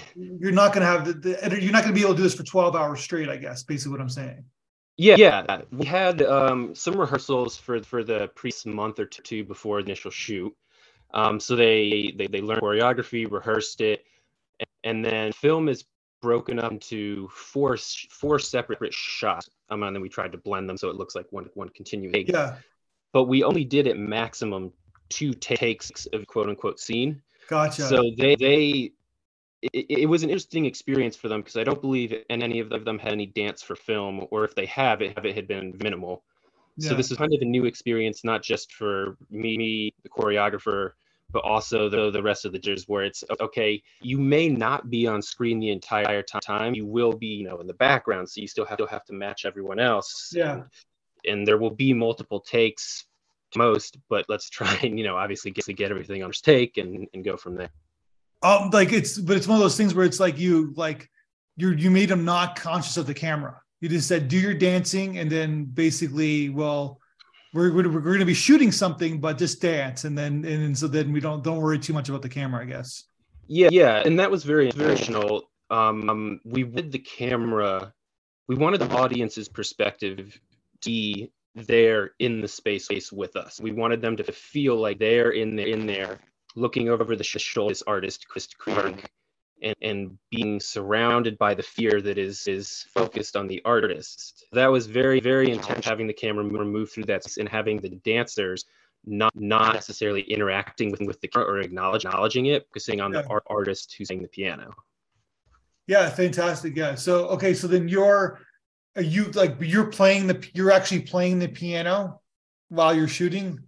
you're 0.16 0.52
not 0.52 0.72
going 0.72 0.80
to 0.80 0.86
have 0.86 1.04
the, 1.04 1.12
the, 1.14 1.60
you're 1.60 1.72
not 1.72 1.82
going 1.82 1.94
to 1.94 1.98
be 1.98 2.02
able 2.02 2.14
to 2.14 2.18
do 2.18 2.22
this 2.22 2.34
for 2.34 2.44
12 2.44 2.76
hours 2.76 3.00
straight 3.00 3.28
i 3.28 3.36
guess 3.36 3.62
basically 3.62 3.92
what 3.92 4.00
i'm 4.00 4.08
saying 4.08 4.44
yeah 4.96 5.16
yeah 5.16 5.62
we 5.70 5.84
had 5.86 6.22
um, 6.22 6.74
some 6.74 6.94
rehearsals 6.94 7.56
for 7.56 7.82
for 7.82 8.04
the 8.04 8.28
pre 8.34 8.52
month 8.66 8.98
or 8.98 9.06
two 9.06 9.44
before 9.44 9.80
initial 9.80 10.10
shoot 10.10 10.54
um, 11.14 11.38
so 11.38 11.56
they, 11.56 12.14
they 12.16 12.26
they 12.26 12.40
learned 12.40 12.62
choreography 12.62 13.30
rehearsed 13.30 13.80
it 13.80 14.04
and 14.84 15.04
then 15.04 15.32
film 15.32 15.68
is 15.68 15.84
broken 16.20 16.58
up 16.58 16.72
into 16.72 17.28
four 17.28 17.76
four 18.10 18.38
separate 18.38 18.94
shots. 18.94 19.50
Um, 19.70 19.82
and 19.82 19.94
then 19.94 20.02
we 20.02 20.08
tried 20.08 20.32
to 20.32 20.38
blend 20.38 20.68
them 20.68 20.76
so 20.76 20.88
it 20.88 20.96
looks 20.96 21.14
like 21.14 21.26
one 21.30 21.48
one 21.54 21.68
continuing 21.70 22.26
yeah. 22.26 22.56
But 23.12 23.24
we 23.24 23.42
only 23.42 23.64
did 23.64 23.86
it 23.86 23.98
maximum 23.98 24.72
two 25.08 25.34
takes 25.34 26.06
of 26.12 26.26
quote 26.26 26.48
unquote 26.48 26.80
scene. 26.80 27.20
Gotcha. 27.48 27.82
So 27.82 28.10
they 28.16 28.36
they 28.36 28.92
it, 29.60 29.86
it, 29.88 30.06
was 30.06 30.24
an 30.24 30.30
interesting 30.30 30.64
experience 30.64 31.14
for 31.14 31.28
them 31.28 31.40
because 31.40 31.56
I 31.56 31.62
don't 31.62 31.80
believe 31.80 32.12
any 32.28 32.58
of 32.58 32.70
them 32.70 32.98
had 32.98 33.12
any 33.12 33.26
dance 33.26 33.62
for 33.62 33.76
film, 33.76 34.26
or 34.32 34.44
if 34.44 34.56
they 34.56 34.66
have, 34.66 35.02
it, 35.02 35.16
it 35.24 35.34
had 35.36 35.46
been 35.46 35.78
minimal. 35.80 36.24
Yeah. 36.76 36.90
So 36.90 36.94
this 36.96 37.12
is 37.12 37.18
kind 37.18 37.32
of 37.32 37.40
a 37.42 37.44
new 37.44 37.64
experience, 37.66 38.24
not 38.24 38.42
just 38.42 38.72
for 38.72 39.16
me, 39.30 39.56
me 39.56 39.94
the 40.02 40.08
choreographer, 40.08 40.92
but 41.32 41.44
also 41.44 41.88
the, 41.88 42.10
the 42.10 42.22
rest 42.22 42.44
of 42.44 42.52
the 42.52 42.58
judges 42.58 42.88
where 42.88 43.04
it's 43.04 43.24
okay 43.40 43.82
you 44.00 44.18
may 44.18 44.48
not 44.48 44.90
be 44.90 45.06
on 45.06 45.22
screen 45.22 45.58
the 45.58 45.70
entire 45.70 46.22
time 46.22 46.74
you 46.74 46.86
will 46.86 47.12
be 47.12 47.26
you 47.26 47.44
know 47.44 47.58
in 47.58 47.66
the 47.66 47.74
background 47.74 48.28
so 48.28 48.40
you 48.40 48.48
still 48.48 48.66
have 48.66 48.78
to 48.78 48.86
have 48.86 49.04
to 49.04 49.12
match 49.12 49.44
everyone 49.44 49.78
else 49.78 50.32
yeah 50.34 50.52
and, 50.52 50.64
and 51.24 51.46
there 51.46 51.58
will 51.58 51.70
be 51.70 51.92
multiple 51.92 52.40
takes 52.40 53.06
most 53.56 53.98
but 54.08 54.24
let's 54.28 54.48
try 54.48 54.74
and 54.82 54.98
you 54.98 55.04
know 55.04 55.16
obviously 55.16 55.50
get 55.50 55.64
to 55.64 55.72
get 55.72 55.90
everything 55.90 56.22
on 56.22 56.30
first 56.30 56.44
take 56.44 56.76
and, 56.78 57.06
and 57.14 57.24
go 57.24 57.36
from 57.36 57.54
there 57.54 57.70
um, 58.42 58.70
like 58.70 58.92
it's, 58.92 59.18
but 59.18 59.36
it's 59.36 59.46
one 59.46 59.56
of 59.56 59.62
those 59.62 59.76
things 59.76 59.94
where 59.94 60.04
it's 60.04 60.20
like 60.20 60.38
you, 60.38 60.72
like 60.76 61.08
you, 61.56 61.70
you 61.70 61.90
made 61.90 62.08
them 62.08 62.24
not 62.24 62.56
conscious 62.56 62.96
of 62.96 63.06
the 63.06 63.14
camera. 63.14 63.60
You 63.80 63.88
just 63.88 64.08
said, 64.08 64.28
do 64.28 64.38
your 64.38 64.54
dancing. 64.54 65.18
And 65.18 65.30
then 65.30 65.64
basically, 65.64 66.48
well, 66.48 66.98
we're, 67.52 67.72
we're, 67.72 67.90
we're 67.90 68.00
going 68.00 68.18
to 68.20 68.24
be 68.24 68.34
shooting 68.34 68.72
something, 68.72 69.20
but 69.20 69.38
just 69.38 69.60
dance. 69.60 70.04
And 70.04 70.16
then, 70.16 70.44
and 70.44 70.76
so 70.76 70.88
then 70.88 71.12
we 71.12 71.20
don't, 71.20 71.42
don't 71.42 71.60
worry 71.60 71.78
too 71.78 71.92
much 71.92 72.08
about 72.08 72.22
the 72.22 72.28
camera, 72.28 72.62
I 72.62 72.66
guess. 72.66 73.04
Yeah. 73.46 73.68
Yeah. 73.70 74.02
And 74.04 74.18
that 74.18 74.30
was 74.30 74.44
very 74.44 74.66
inspirational. 74.66 75.50
Um, 75.70 76.40
we 76.44 76.64
did 76.64 76.92
the 76.92 76.98
camera 76.98 77.92
we 78.48 78.56
wanted 78.56 78.80
the 78.80 78.90
audience's 78.90 79.48
perspective 79.48 80.38
to 80.82 80.90
be 80.90 81.32
there 81.54 82.10
in 82.18 82.40
the 82.40 82.48
space 82.48 82.84
space 82.84 83.12
with 83.12 83.36
us. 83.36 83.60
We 83.60 83.72
wanted 83.72 84.02
them 84.02 84.16
to 84.16 84.24
feel 84.32 84.76
like 84.76 84.98
they're 84.98 85.30
in 85.30 85.56
there, 85.56 85.66
in 85.66 85.86
there 85.86 86.20
looking 86.54 86.88
over 86.88 87.16
the 87.16 87.24
shoulder 87.24 87.72
this 87.72 87.82
artist, 87.86 88.28
Chris 88.28 88.46
Krug, 88.46 89.00
and, 89.62 89.76
and 89.80 90.18
being 90.30 90.60
surrounded 90.60 91.38
by 91.38 91.54
the 91.54 91.62
fear 91.62 92.00
that 92.02 92.18
is 92.18 92.46
is 92.46 92.86
focused 92.92 93.36
on 93.36 93.46
the 93.46 93.62
artist. 93.64 94.44
That 94.52 94.66
was 94.66 94.86
very, 94.86 95.20
very 95.20 95.50
intense 95.50 95.86
having 95.86 96.06
the 96.06 96.12
camera 96.12 96.44
move 96.44 96.90
through 96.90 97.04
that 97.04 97.24
and 97.38 97.48
having 97.48 97.80
the 97.80 97.90
dancers 97.90 98.64
not 99.04 99.34
not 99.34 99.74
necessarily 99.74 100.22
interacting 100.22 100.90
with, 100.90 101.00
with 101.00 101.20
the 101.20 101.28
camera 101.28 101.48
or 101.48 101.60
acknowledge, 101.60 102.04
acknowledging 102.04 102.46
it, 102.46 102.66
focusing 102.68 103.00
on 103.00 103.12
yeah. 103.12 103.22
the 103.22 103.28
art, 103.28 103.44
artist 103.48 103.94
who's 103.96 104.08
playing 104.08 104.22
the 104.22 104.28
piano. 104.28 104.72
Yeah, 105.86 106.08
fantastic. 106.10 106.76
Yeah. 106.76 106.94
So 106.94 107.26
okay, 107.28 107.54
so 107.54 107.66
then 107.66 107.88
you're 107.88 108.40
are 108.96 109.02
you 109.02 109.24
like 109.32 109.56
you're 109.60 109.90
playing 109.90 110.26
the 110.26 110.48
you're 110.54 110.70
actually 110.70 111.02
playing 111.02 111.38
the 111.38 111.48
piano 111.48 112.20
while 112.68 112.94
you're 112.94 113.08
shooting? 113.08 113.60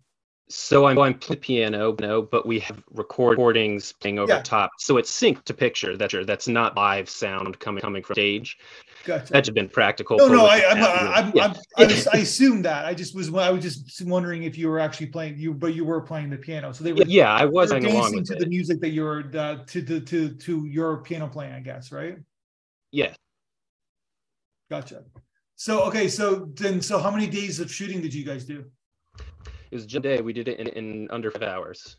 So 0.48 0.86
I'm 0.86 0.98
I'm 0.98 1.14
playing 1.14 1.40
piano, 1.40 1.96
no, 2.00 2.20
but 2.20 2.44
we 2.44 2.58
have 2.60 2.82
recordings 2.92 3.92
playing 3.92 4.18
over 4.18 4.34
yeah. 4.34 4.42
top, 4.42 4.72
so 4.78 4.98
it's 4.98 5.10
synced 5.10 5.44
to 5.44 5.54
picture. 5.54 5.96
That 5.96 6.12
that's 6.26 6.46
not 6.46 6.76
live 6.76 7.08
sound 7.08 7.58
coming 7.60 7.80
coming 7.80 8.02
from 8.02 8.14
stage. 8.14 8.58
Gotcha. 9.04 9.32
That's 9.32 9.48
been 9.48 9.70
practical. 9.70 10.18
No, 10.18 10.28
no, 10.28 10.46
I, 10.46 10.70
I'm, 10.70 10.78
I'm, 10.78 11.32
yeah. 11.34 11.44
I'm, 11.46 11.54
I, 11.76 11.86
just, 11.86 12.08
I 12.12 12.18
assumed 12.18 12.66
that. 12.66 12.84
I 12.84 12.94
just 12.94 13.14
was, 13.14 13.32
I 13.34 13.50
was 13.50 13.62
just 13.62 14.06
wondering 14.06 14.44
if 14.44 14.56
you 14.56 14.68
were 14.68 14.78
actually 14.78 15.06
playing 15.06 15.38
you, 15.38 15.54
but 15.54 15.74
you 15.74 15.84
were 15.84 16.02
playing 16.02 16.30
the 16.30 16.36
piano. 16.36 16.72
So 16.72 16.84
they 16.84 16.92
were, 16.92 17.04
yeah, 17.06 17.32
I 17.32 17.46
was 17.46 17.70
dancing 17.70 18.24
to 18.24 18.34
it. 18.34 18.38
the 18.38 18.46
music 18.46 18.80
that 18.80 18.90
you 18.90 19.02
were 19.02 19.24
uh, 19.34 19.56
to 19.66 19.80
the 19.80 20.00
to 20.00 20.34
to 20.34 20.66
your 20.66 20.98
piano 20.98 21.26
playing, 21.26 21.54
I 21.54 21.60
guess, 21.60 21.90
right? 21.90 22.18
Yeah. 22.92 23.14
Gotcha. 24.70 25.04
So 25.56 25.84
okay, 25.84 26.08
so 26.08 26.50
then, 26.54 26.82
so 26.82 26.98
how 26.98 27.10
many 27.10 27.26
days 27.26 27.60
of 27.60 27.72
shooting 27.72 28.02
did 28.02 28.12
you 28.12 28.24
guys 28.24 28.44
do? 28.44 28.64
It 29.74 29.78
was 29.78 29.86
just 29.86 30.06
a 30.06 30.08
day. 30.08 30.20
We 30.20 30.32
did 30.32 30.46
it 30.46 30.60
in, 30.60 30.68
in 30.68 31.08
under 31.10 31.32
five 31.32 31.42
hours. 31.42 31.96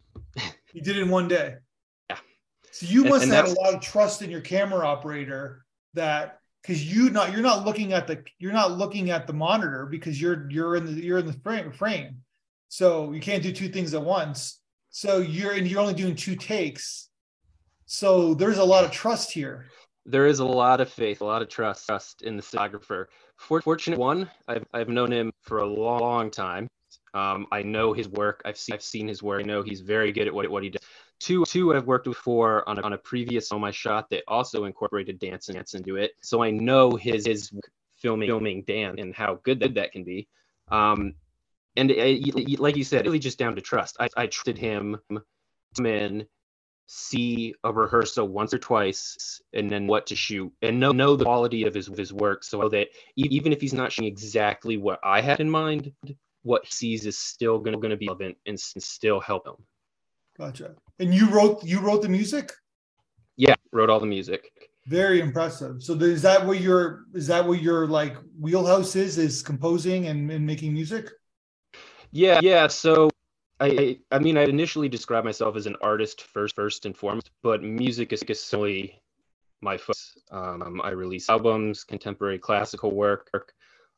you 0.74 0.82
did 0.82 0.96
it 0.96 1.01
in 1.01 1.10
one 1.10 1.27
day. 1.27 1.55
Yeah. 2.10 2.15
So 2.72 2.86
you 2.86 3.03
must 3.03 3.24
and, 3.24 3.34
and 3.34 3.48
have 3.48 3.48
a 3.53 3.60
lot 3.60 3.74
of 3.74 3.82
trust 3.82 4.22
in 4.22 4.32
your 4.32 4.39
camera 4.39 4.88
operator 4.88 5.65
that 5.94 6.39
because 6.62 6.89
you 6.89 7.10
not 7.10 7.34
you're 7.34 7.41
not 7.41 7.65
looking 7.65 7.91
at 7.91 8.08
the 8.08 8.24
you're 8.39 8.53
not 8.53 8.72
looking 8.72 9.10
at 9.10 9.27
the 9.27 9.34
monitor 9.34 9.88
because 9.88 10.22
you're 10.22 10.50
you're 10.50 10.77
in 10.77 10.86
the 10.86 10.94
you're 10.94 11.17
in 11.17 11.25
the 11.25 11.34
frame 11.34 11.70
frame. 11.74 12.22
So 12.70 13.12
you 13.12 13.20
can't 13.20 13.44
do 13.44 13.51
two 13.51 13.67
things 13.67 13.94
at 13.94 14.01
once. 14.01 14.62
So 14.89 15.17
you're 15.17 15.51
and 15.51 15.67
you're 15.67 15.82
only 15.82 15.96
doing 15.96 16.15
two 16.15 16.38
takes. 16.38 17.10
So 17.88 18.36
there's 18.36 18.58
a 18.58 18.63
lot 18.63 18.86
of 18.86 18.91
trust 18.91 19.34
here. 19.34 19.65
There 20.05 20.27
is 20.27 20.39
a 20.39 20.46
lot 20.46 20.79
of 20.79 20.89
faith, 20.89 21.20
a 21.20 21.25
lot 21.25 21.41
of 21.41 21.50
trust, 21.50 21.88
trust 21.88 22.22
in 22.22 22.38
the 22.38 22.41
photographer. 22.41 23.10
Fortunate 23.36 24.00
one, 24.00 24.32
I've, 24.48 24.63
I've 24.74 24.88
known 24.88 25.12
him 25.12 25.34
for 25.41 25.58
a 25.58 25.65
long, 25.65 26.00
long 26.00 26.32
time. 26.32 26.70
Um, 27.15 27.48
I 27.51 27.63
know 27.63 27.93
his 27.93 28.10
work. 28.10 28.41
I've 28.45 28.57
seen 28.57 28.74
I've 28.75 28.84
seen 28.84 29.07
his 29.07 29.24
work. 29.24 29.41
I 29.41 29.45
know 29.48 29.63
he's 29.63 29.79
very 29.79 30.12
good 30.12 30.27
at 30.27 30.34
what, 30.34 30.50
what 30.51 30.63
he 30.63 30.69
does. 30.69 30.81
Two 31.19 31.45
two 31.45 31.74
I've 31.74 31.88
worked 31.88 32.07
with 32.07 32.17
for 32.17 32.67
on 32.67 32.77
a, 32.77 32.81
on 32.81 32.93
a 32.93 32.98
previous 32.98 33.48
film 33.48 33.63
I 33.63 33.72
shot 33.72 34.10
that 34.10 34.24
also 34.27 34.65
incorporated 34.65 35.17
dance 35.17 35.48
and 35.48 35.55
dance 35.55 35.74
into 35.74 35.95
it. 35.95 36.12
So 36.22 36.43
I 36.43 36.51
know 36.51 36.91
his 36.91 37.25
his 37.25 37.51
filming 37.98 38.27
filming 38.27 38.63
dance 38.63 38.98
and 39.00 39.15
how 39.15 39.39
good 39.43 39.62
that, 39.62 39.75
that 39.75 39.93
can 39.93 40.03
be. 40.03 40.27
Um, 40.69 41.15
and 41.77 41.89
it, 41.89 42.60
like 42.60 42.75
you 42.75 42.84
said, 42.84 43.05
really 43.05 43.19
just 43.19 43.39
down 43.39 43.55
to 43.55 43.62
trust. 43.62 43.95
I, 44.00 44.10
I 44.17 44.27
trusted 44.27 44.57
him 44.57 45.00
to 45.10 45.22
come 45.77 45.86
in, 45.86 46.25
see 46.88 47.53
a 47.63 47.72
rehearsal 47.72 48.27
once 48.27 48.53
or 48.53 48.60
twice, 48.60 49.41
and 49.53 49.69
then 49.69 49.88
what 49.88 50.07
to 50.07 50.15
shoot, 50.15 50.51
and 50.62 50.79
know 50.79 50.91
know 50.91 51.15
the 51.15 51.24
quality 51.24 51.63
of 51.63 51.74
his 51.74 51.88
of 51.88 51.98
his 51.98 52.12
work, 52.12 52.43
so 52.43 52.67
that 52.69 52.89
even 53.15 53.53
if 53.53 53.62
he's 53.62 53.74
not 53.74 53.91
shooting 53.91 54.12
exactly 54.12 54.75
what 54.77 55.00
I 55.03 55.22
had 55.22 55.39
in 55.39 55.50
mind, 55.50 55.93
what 56.46 56.64
he 56.64 56.72
sees 56.72 57.06
is 57.06 57.18
still 57.18 57.60
going 57.60 57.74
to 57.80 57.98
be 57.98 58.08
relevant 58.08 58.38
and, 58.46 58.58
and 58.75 58.84
still 58.84 59.20
help 59.20 59.48
him. 59.48 59.56
Gotcha. 60.38 60.75
And 61.00 61.14
you 61.14 61.30
wrote 61.30 61.64
you 61.64 61.80
wrote 61.80 62.02
the 62.02 62.10
music? 62.10 62.54
Yeah, 63.36 63.56
wrote 63.72 63.90
all 63.90 64.00
the 64.00 64.06
music. 64.06 64.52
Very 64.86 65.20
impressive. 65.20 65.82
So 65.82 65.94
is 65.96 66.22
that 66.22 66.46
what 66.46 66.62
your 66.62 67.06
is 67.14 67.28
that 67.28 67.46
what 67.46 67.62
your 67.62 67.88
like 67.88 68.16
wheelhouse 68.40 68.96
is? 68.96 69.18
Is 69.18 69.42
composing 69.42 70.08
and, 70.08 70.32
and 70.32 70.46
making 70.46 70.74
music? 70.74 71.10
Yeah, 72.12 72.40
yeah. 72.42 72.68
So 72.68 73.10
I, 73.60 74.00
I 74.12 74.20
mean, 74.20 74.38
I 74.38 74.44
initially 74.44 74.90
described 74.90 75.25
myself 75.25 75.56
as 75.56 75.66
an 75.66 75.78
artist 75.82 76.22
first, 76.22 76.56
first 76.56 76.86
and 76.86 76.96
foremost, 76.96 77.32
but 77.42 77.64
music 77.64 78.12
is 78.12 78.24
solely 78.40 79.02
my 79.62 79.78
focus. 79.78 80.18
Um, 80.30 80.82
I 80.84 80.90
release 80.90 81.30
albums, 81.30 81.84
contemporary 81.84 82.38
classical 82.38 82.92
work, 82.92 83.30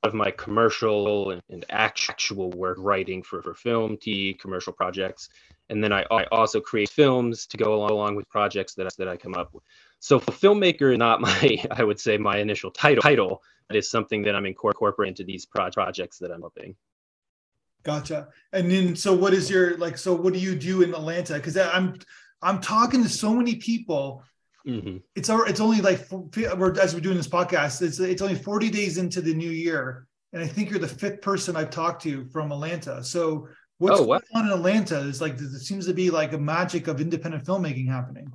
of 0.04 0.14
my 0.14 0.32
commercial 0.32 1.32
and, 1.32 1.42
and 1.50 1.66
actual 1.70 2.52
work 2.52 2.78
writing 2.80 3.24
for, 3.24 3.42
for 3.42 3.54
film, 3.54 3.98
TV, 3.98 4.38
commercial 4.40 4.74
projects. 4.74 5.30
And 5.70 5.84
then 5.84 5.92
I, 5.92 6.06
I 6.12 6.26
also 6.26 6.62
create 6.62 6.90
films 6.90 7.46
to 7.48 7.58
go 7.58 7.74
along, 7.74 7.92
along 7.92 8.16
with 8.16 8.30
projects 8.30 8.74
that, 8.76 8.88
that 8.98 9.08
I 9.08 9.18
come 9.18 9.36
up 9.36 9.54
with. 9.54 9.64
So 10.00 10.20
filmmaker 10.20 10.92
is 10.92 10.98
not 10.98 11.22
my, 11.22 11.64
I 11.72 11.84
would 11.84 12.00
say, 12.00 12.18
my 12.18 12.38
initial 12.38 12.72
title. 12.72 13.02
Title 13.02 13.42
it 13.70 13.76
is 13.76 13.90
something 13.90 14.24
that 14.24 14.36
I'm 14.36 14.46
incorporating 14.46 15.12
into 15.12 15.24
these 15.24 15.46
pro- 15.46 15.70
projects 15.72 16.18
that 16.20 16.32
I'm 16.32 16.42
helping. 16.42 16.76
Gotcha. 17.84 18.30
And 18.54 18.72
then, 18.72 18.96
so 18.96 19.14
what 19.14 19.34
is 19.34 19.50
your 19.50 19.78
like? 19.78 19.98
So 19.98 20.14
what 20.14 20.34
do 20.34 20.40
you 20.40 20.56
do 20.56 20.82
in 20.84 20.94
Atlanta? 20.94 21.36
Because 21.36 21.58
I'm, 21.58 22.00
I'm 22.42 22.60
talking 22.62 23.04
to 23.04 23.10
so 23.10 23.34
many 23.34 23.56
people 23.56 24.24
Mm-hmm. 24.68 24.98
It's 25.16 25.30
it's 25.30 25.60
only 25.62 25.80
like 25.80 26.06
we're, 26.12 26.80
as 26.80 26.94
we're 26.94 27.00
doing 27.00 27.16
this 27.16 27.28
podcast, 27.28 27.82
it's 27.82 28.00
it's 28.00 28.22
only 28.22 28.36
40 28.36 28.70
days 28.70 28.98
into 28.98 29.22
the 29.22 29.34
new 29.34 29.50
year, 29.50 30.08
and 30.34 30.44
I 30.44 30.48
think 30.48 30.70
you're 30.70 30.80
the 30.80 30.88
fifth 30.88 31.22
person 31.22 31.56
I've 31.56 31.70
talked 31.70 32.04
to 32.04 32.26
from 32.26 32.52
Atlanta. 32.52 33.02
So 33.02 33.48
what's 33.78 34.02
oh, 34.02 34.06
going 34.06 34.22
on 34.36 34.48
in 34.48 34.52
Atlanta 34.52 35.00
is 35.00 35.22
like 35.22 35.38
there 35.38 35.48
seems 35.60 35.86
to 35.88 35.94
be 35.94 36.10
like 36.10 36.34
a 36.34 36.38
magic 36.38 36.88
of 36.88 37.00
independent 37.00 37.46
filmmaking 37.46 37.88
happening. 37.88 38.32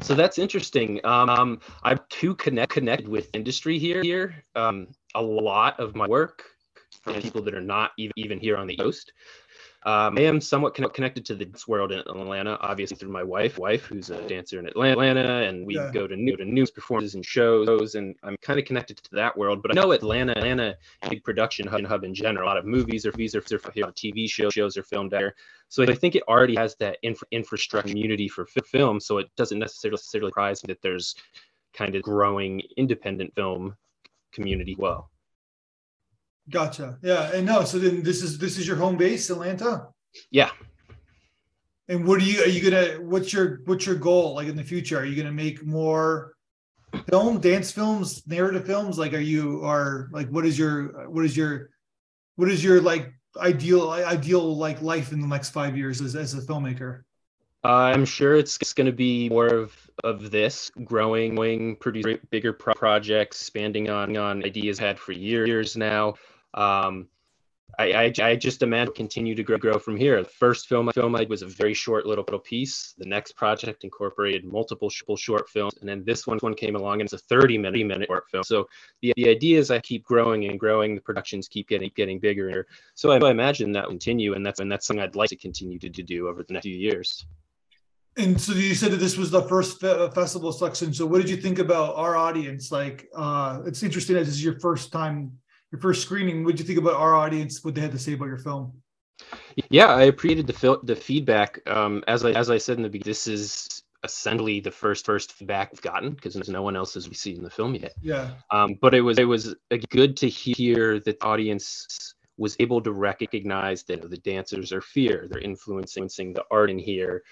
So 0.00 0.14
that's 0.14 0.38
interesting. 0.38 1.00
Um, 1.04 1.60
I'm 1.82 2.00
too 2.10 2.34
connect 2.34 2.72
connected 2.72 3.08
with 3.08 3.30
industry 3.32 3.78
here. 3.78 4.02
Here, 4.02 4.34
um, 4.54 4.88
a 5.14 5.22
lot 5.22 5.80
of 5.80 5.94
my 5.94 6.06
work 6.06 6.44
from 7.02 7.20
people 7.22 7.40
that 7.42 7.54
are 7.54 7.62
not 7.62 7.92
even 7.96 8.12
even 8.16 8.38
here 8.38 8.58
on 8.58 8.66
the 8.66 8.76
coast. 8.76 9.12
Um, 9.86 10.16
I 10.16 10.22
am 10.22 10.40
somewhat 10.40 10.72
connected 10.74 11.26
to 11.26 11.34
the 11.34 11.44
dance 11.44 11.68
world 11.68 11.92
in 11.92 11.98
Atlanta, 11.98 12.56
obviously 12.62 12.96
through 12.96 13.10
my 13.10 13.22
wife, 13.22 13.58
wife 13.58 13.84
who's 13.84 14.08
a 14.08 14.26
dancer 14.26 14.58
in 14.58 14.66
Atlanta, 14.66 15.42
and 15.42 15.66
we 15.66 15.74
yeah. 15.74 15.90
go 15.92 16.06
to 16.06 16.16
new 16.16 16.38
to 16.38 16.44
news 16.44 16.70
performances 16.70 17.14
and 17.14 17.24
shows, 17.24 17.94
and 17.94 18.14
I'm 18.22 18.38
kind 18.40 18.58
of 18.58 18.64
connected 18.64 18.96
to 18.96 19.10
that 19.12 19.36
world. 19.36 19.60
But 19.60 19.72
I 19.76 19.82
know 19.82 19.92
Atlanta, 19.92 20.32
Atlanta, 20.32 20.74
big 21.10 21.22
production 21.22 21.66
hub, 21.66 21.84
hub 21.84 22.02
in 22.02 22.14
general. 22.14 22.46
A 22.46 22.48
lot 22.48 22.56
of 22.56 22.64
movies 22.64 23.04
or 23.04 23.10
movies 23.10 23.34
are 23.34 23.42
here, 23.74 23.84
TV 23.88 24.28
shows 24.28 24.54
shows 24.54 24.78
are 24.78 24.82
filmed 24.82 25.10
there. 25.10 25.34
So 25.68 25.82
I 25.82 25.94
think 25.94 26.14
it 26.14 26.22
already 26.28 26.56
has 26.56 26.76
that 26.76 26.96
infra- 27.02 27.28
infrastructure 27.30 27.88
community 27.88 28.28
for 28.28 28.46
film. 28.46 29.00
So 29.00 29.18
it 29.18 29.28
doesn't 29.36 29.58
necessarily 29.58 29.94
necessarily 29.94 30.30
surprise 30.30 30.64
me 30.64 30.68
that 30.68 30.80
there's 30.80 31.14
kind 31.74 31.94
of 31.94 32.02
growing 32.02 32.62
independent 32.78 33.34
film 33.34 33.76
community 34.32 34.76
well. 34.78 35.10
Gotcha. 36.50 36.98
Yeah, 37.02 37.32
and 37.32 37.46
no. 37.46 37.64
So 37.64 37.78
then 37.78 38.02
this 38.02 38.22
is 38.22 38.38
this 38.38 38.58
is 38.58 38.66
your 38.66 38.76
home 38.76 38.96
base, 38.96 39.30
Atlanta. 39.30 39.88
Yeah. 40.30 40.50
And 41.88 42.06
what 42.06 42.20
are 42.20 42.24
you? 42.24 42.42
Are 42.42 42.48
you 42.48 42.70
gonna? 42.70 43.02
What's 43.02 43.32
your 43.32 43.60
what's 43.64 43.86
your 43.86 43.96
goal 43.96 44.34
like 44.34 44.48
in 44.48 44.56
the 44.56 44.62
future? 44.62 44.98
Are 44.98 45.04
you 45.04 45.16
gonna 45.16 45.32
make 45.32 45.64
more 45.64 46.34
film, 47.08 47.40
dance 47.40 47.70
films, 47.70 48.26
narrative 48.26 48.66
films? 48.66 48.98
Like, 48.98 49.14
are 49.14 49.18
you 49.18 49.64
are 49.64 50.08
like 50.12 50.28
what 50.28 50.44
is 50.44 50.58
your 50.58 51.08
what 51.08 51.24
is 51.24 51.36
your 51.36 51.70
what 52.36 52.50
is 52.50 52.62
your 52.62 52.80
like 52.80 53.12
ideal 53.38 53.90
ideal 53.90 54.56
like 54.56 54.82
life 54.82 55.12
in 55.12 55.20
the 55.20 55.26
next 55.26 55.50
five 55.50 55.76
years 55.76 56.00
as 56.00 56.14
as 56.14 56.34
a 56.34 56.40
filmmaker? 56.40 57.02
I'm 57.64 58.04
sure 58.04 58.36
it's, 58.36 58.58
it's 58.60 58.74
going 58.74 58.86
to 58.86 58.92
be 58.92 59.30
more 59.30 59.46
of 59.46 59.74
of 60.02 60.30
this 60.30 60.70
growing, 60.84 61.34
growing 61.34 61.76
produce 61.76 62.18
bigger 62.30 62.52
pro- 62.52 62.74
projects, 62.74 63.40
expanding 63.40 63.88
on 63.88 64.16
on 64.16 64.44
ideas 64.44 64.78
had 64.78 64.98
for 64.98 65.12
years 65.12 65.76
now. 65.76 66.14
Um, 66.54 67.08
I, 67.78 67.92
I, 67.92 68.12
I, 68.22 68.36
just 68.36 68.62
imagine 68.62 68.94
continue 68.94 69.34
to 69.34 69.42
grow, 69.42 69.58
grow 69.58 69.78
from 69.78 69.96
here. 69.96 70.22
The 70.22 70.28
first 70.28 70.68
film 70.68 70.88
I 70.88 70.92
filmed 70.92 71.28
was 71.28 71.42
a 71.42 71.46
very 71.46 71.74
short 71.74 72.06
little, 72.06 72.24
little 72.24 72.40
piece. 72.40 72.94
The 72.98 73.06
next 73.06 73.32
project 73.32 73.84
incorporated 73.84 74.44
multiple 74.44 74.88
short 74.90 75.48
films, 75.48 75.74
and 75.80 75.88
then 75.88 76.04
this 76.04 76.26
one 76.26 76.38
one 76.38 76.54
came 76.54 76.76
along 76.76 77.00
and 77.00 77.06
it's 77.06 77.12
a 77.12 77.18
30 77.18 77.58
minute 77.58 77.86
minute 77.86 78.06
short 78.08 78.28
film. 78.30 78.44
So 78.44 78.68
the, 79.02 79.12
the 79.16 79.28
idea 79.28 79.58
is 79.58 79.70
I 79.70 79.80
keep 79.80 80.04
growing 80.04 80.44
and 80.44 80.58
growing. 80.60 80.94
The 80.94 81.00
productions 81.00 81.48
keep 81.48 81.68
getting 81.68 81.90
getting 81.96 82.18
bigger. 82.18 82.66
So 82.94 83.10
I, 83.10 83.18
I 83.18 83.30
imagine 83.30 83.72
that 83.72 83.84
will 83.84 83.90
continue, 83.90 84.34
and 84.34 84.44
that's 84.44 84.60
and 84.60 84.70
that's 84.70 84.86
something 84.86 85.02
I'd 85.02 85.16
like 85.16 85.30
to 85.30 85.36
continue 85.36 85.78
to, 85.80 85.90
to 85.90 86.02
do 86.02 86.28
over 86.28 86.42
the 86.42 86.52
next 86.52 86.64
few 86.64 86.76
years. 86.76 87.26
And 88.16 88.40
so 88.40 88.52
you 88.52 88.76
said 88.76 88.92
that 88.92 88.98
this 88.98 89.16
was 89.16 89.32
the 89.32 89.42
first 89.42 89.80
fe- 89.80 90.08
festival 90.14 90.52
selection. 90.52 90.94
So 90.94 91.04
what 91.04 91.20
did 91.20 91.28
you 91.28 91.36
think 91.36 91.58
about 91.58 91.96
our 91.96 92.14
audience? 92.14 92.70
Like, 92.70 93.08
uh, 93.12 93.62
it's 93.66 93.82
interesting 93.82 94.14
as 94.14 94.28
this 94.28 94.36
is 94.36 94.44
your 94.44 94.60
first 94.60 94.92
time 94.92 95.36
your 95.74 95.80
first 95.80 96.02
screening. 96.02 96.44
What 96.44 96.52
did 96.52 96.60
you 96.60 96.66
think 96.66 96.78
about 96.78 96.94
our 96.94 97.16
audience? 97.16 97.64
What 97.64 97.74
they 97.74 97.80
had 97.80 97.90
to 97.90 97.98
say 97.98 98.12
about 98.12 98.26
your 98.26 98.38
film? 98.38 98.72
Yeah, 99.70 99.88
I 99.88 100.04
appreciated 100.04 100.46
the 100.46 100.52
fil- 100.52 100.80
the 100.84 100.94
feedback. 100.94 101.58
Um, 101.66 102.04
as 102.06 102.24
I 102.24 102.30
as 102.30 102.48
I 102.48 102.58
said 102.58 102.76
in 102.76 102.84
the 102.84 102.88
beginning, 102.88 103.10
this 103.10 103.26
is 103.26 103.82
essentially 104.04 104.60
the 104.60 104.70
first 104.70 105.04
first 105.04 105.32
feedback 105.32 105.72
we've 105.72 105.82
gotten 105.82 106.12
because 106.12 106.34
there's 106.34 106.48
no 106.48 106.62
one 106.62 106.76
else 106.76 106.94
has 106.94 107.06
seen 107.18 107.38
in 107.38 107.42
the 107.42 107.50
film 107.50 107.74
yet. 107.74 107.92
Yeah. 108.00 108.30
Um, 108.52 108.78
but 108.80 108.94
it 108.94 109.00
was 109.00 109.18
it 109.18 109.24
was 109.24 109.56
good 109.90 110.16
to 110.18 110.28
hear 110.28 111.00
that 111.00 111.18
the 111.18 111.26
audience 111.26 112.14
was 112.36 112.56
able 112.60 112.80
to 112.80 112.92
recognize 112.92 113.82
that 113.84 114.08
the 114.08 114.18
dancers 114.18 114.72
are 114.72 114.80
fear, 114.80 115.26
they're 115.28 115.40
influencing 115.40 116.32
the 116.32 116.44
art 116.52 116.70
in 116.70 116.78
here. 116.78 117.22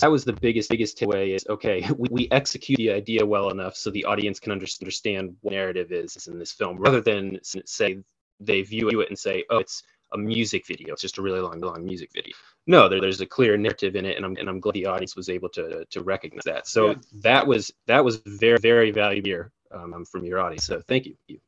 That 0.00 0.10
was 0.10 0.24
the 0.24 0.32
biggest 0.32 0.70
biggest 0.70 0.98
takeaway 0.98 1.34
is 1.34 1.46
okay, 1.48 1.86
we, 1.98 2.08
we 2.10 2.28
execute 2.30 2.78
the 2.78 2.92
idea 2.92 3.24
well 3.24 3.50
enough 3.50 3.76
so 3.76 3.90
the 3.90 4.04
audience 4.04 4.40
can 4.40 4.52
understand 4.52 5.36
what 5.40 5.52
narrative 5.52 5.92
is 5.92 6.26
in 6.26 6.38
this 6.38 6.52
film, 6.52 6.78
rather 6.78 7.00
than 7.00 7.38
say 7.42 7.98
they 8.40 8.62
view 8.62 8.88
it 9.00 9.08
and 9.08 9.18
say, 9.18 9.44
oh, 9.50 9.58
it's 9.58 9.82
a 10.12 10.18
music 10.18 10.66
video. 10.66 10.92
It's 10.92 11.02
just 11.02 11.18
a 11.18 11.22
really 11.22 11.40
long, 11.40 11.60
long 11.60 11.84
music 11.84 12.10
video. 12.14 12.34
No, 12.66 12.88
there, 12.88 13.00
there's 13.00 13.20
a 13.20 13.26
clear 13.26 13.56
narrative 13.56 13.96
in 13.96 14.04
it, 14.04 14.16
and 14.16 14.24
I'm 14.24 14.36
and 14.36 14.48
I'm 14.48 14.60
glad 14.60 14.74
the 14.74 14.86
audience 14.86 15.16
was 15.16 15.28
able 15.28 15.48
to 15.50 15.84
to 15.90 16.02
recognize 16.02 16.44
that. 16.44 16.66
So 16.66 16.90
yeah. 16.90 16.94
that 17.22 17.46
was 17.46 17.72
that 17.86 18.04
was 18.04 18.16
very 18.24 18.58
very 18.58 18.90
valuable 18.90 19.50
um, 19.72 20.04
from 20.04 20.24
your 20.24 20.38
audience. 20.38 20.66
So 20.66 20.80
thank 20.86 21.06
you. 21.06 21.40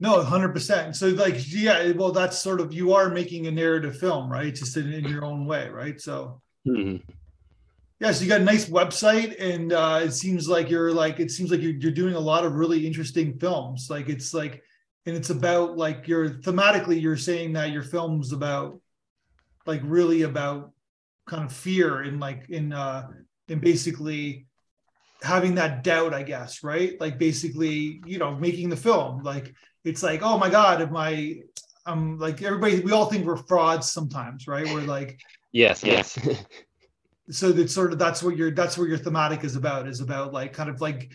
No, 0.00 0.22
hundred 0.22 0.52
percent. 0.52 0.96
So 0.96 1.08
like, 1.08 1.36
yeah, 1.52 1.92
well, 1.92 2.12
that's 2.12 2.38
sort 2.38 2.60
of 2.60 2.72
you 2.72 2.92
are 2.94 3.10
making 3.10 3.46
a 3.46 3.50
narrative 3.50 3.98
film, 3.98 4.30
right? 4.30 4.54
Just 4.54 4.76
in, 4.76 4.92
in 4.92 5.04
your 5.04 5.24
own 5.24 5.46
way, 5.46 5.68
right? 5.68 6.00
So. 6.00 6.40
Mm-hmm. 6.66 7.12
Yeah, 8.00 8.10
so 8.12 8.22
you 8.24 8.28
got 8.28 8.40
a 8.40 8.44
nice 8.44 8.68
website, 8.68 9.36
and 9.40 9.72
uh, 9.72 10.00
it 10.02 10.12
seems 10.12 10.48
like 10.48 10.68
you're 10.68 10.92
like 10.92 11.20
it 11.20 11.30
seems 11.30 11.50
like 11.50 11.60
you're, 11.60 11.72
you're 11.72 11.92
doing 11.92 12.14
a 12.14 12.20
lot 12.20 12.44
of 12.44 12.54
really 12.54 12.86
interesting 12.86 13.38
films. 13.38 13.88
Like 13.88 14.08
it's 14.08 14.34
like 14.34 14.62
and 15.06 15.16
it's 15.16 15.30
about 15.30 15.76
like 15.76 16.08
you're 16.08 16.30
thematically 16.30 17.00
you're 17.00 17.16
saying 17.16 17.52
that 17.52 17.70
your 17.70 17.82
film's 17.82 18.32
about 18.32 18.80
like 19.66 19.80
really 19.84 20.22
about 20.22 20.72
kind 21.26 21.44
of 21.44 21.52
fear 21.52 22.00
and 22.00 22.20
like 22.20 22.48
in 22.48 22.72
uh 22.72 23.08
in 23.48 23.58
basically 23.58 24.46
having 25.22 25.54
that 25.54 25.82
doubt 25.82 26.12
i 26.12 26.22
guess 26.22 26.62
right? 26.62 27.00
Like 27.00 27.18
basically 27.18 28.02
you 28.06 28.18
know 28.18 28.34
making 28.34 28.68
the 28.68 28.76
film. 28.76 29.22
Like 29.22 29.54
it's 29.84 30.02
like 30.02 30.22
oh 30.22 30.38
my 30.38 30.50
god 30.50 30.80
if 30.80 30.90
i 30.94 31.36
i'm 31.86 32.18
like 32.18 32.42
everybody 32.42 32.80
we 32.80 32.92
all 32.92 33.06
think 33.06 33.26
we're 33.26 33.36
frauds 33.36 33.90
sometimes 33.90 34.46
right? 34.48 34.66
We're 34.66 34.80
like 34.80 35.20
yes 35.52 35.84
yes 35.84 36.18
so 37.30 37.52
that 37.52 37.70
sort 37.70 37.92
of 37.92 37.98
that's 37.98 38.22
what 38.22 38.36
your 38.36 38.50
that's 38.50 38.76
what 38.76 38.88
your 38.88 38.98
thematic 38.98 39.44
is 39.44 39.56
about 39.56 39.88
is 39.88 40.00
about 40.00 40.32
like 40.32 40.52
kind 40.52 40.68
of 40.68 40.80
like 40.80 41.10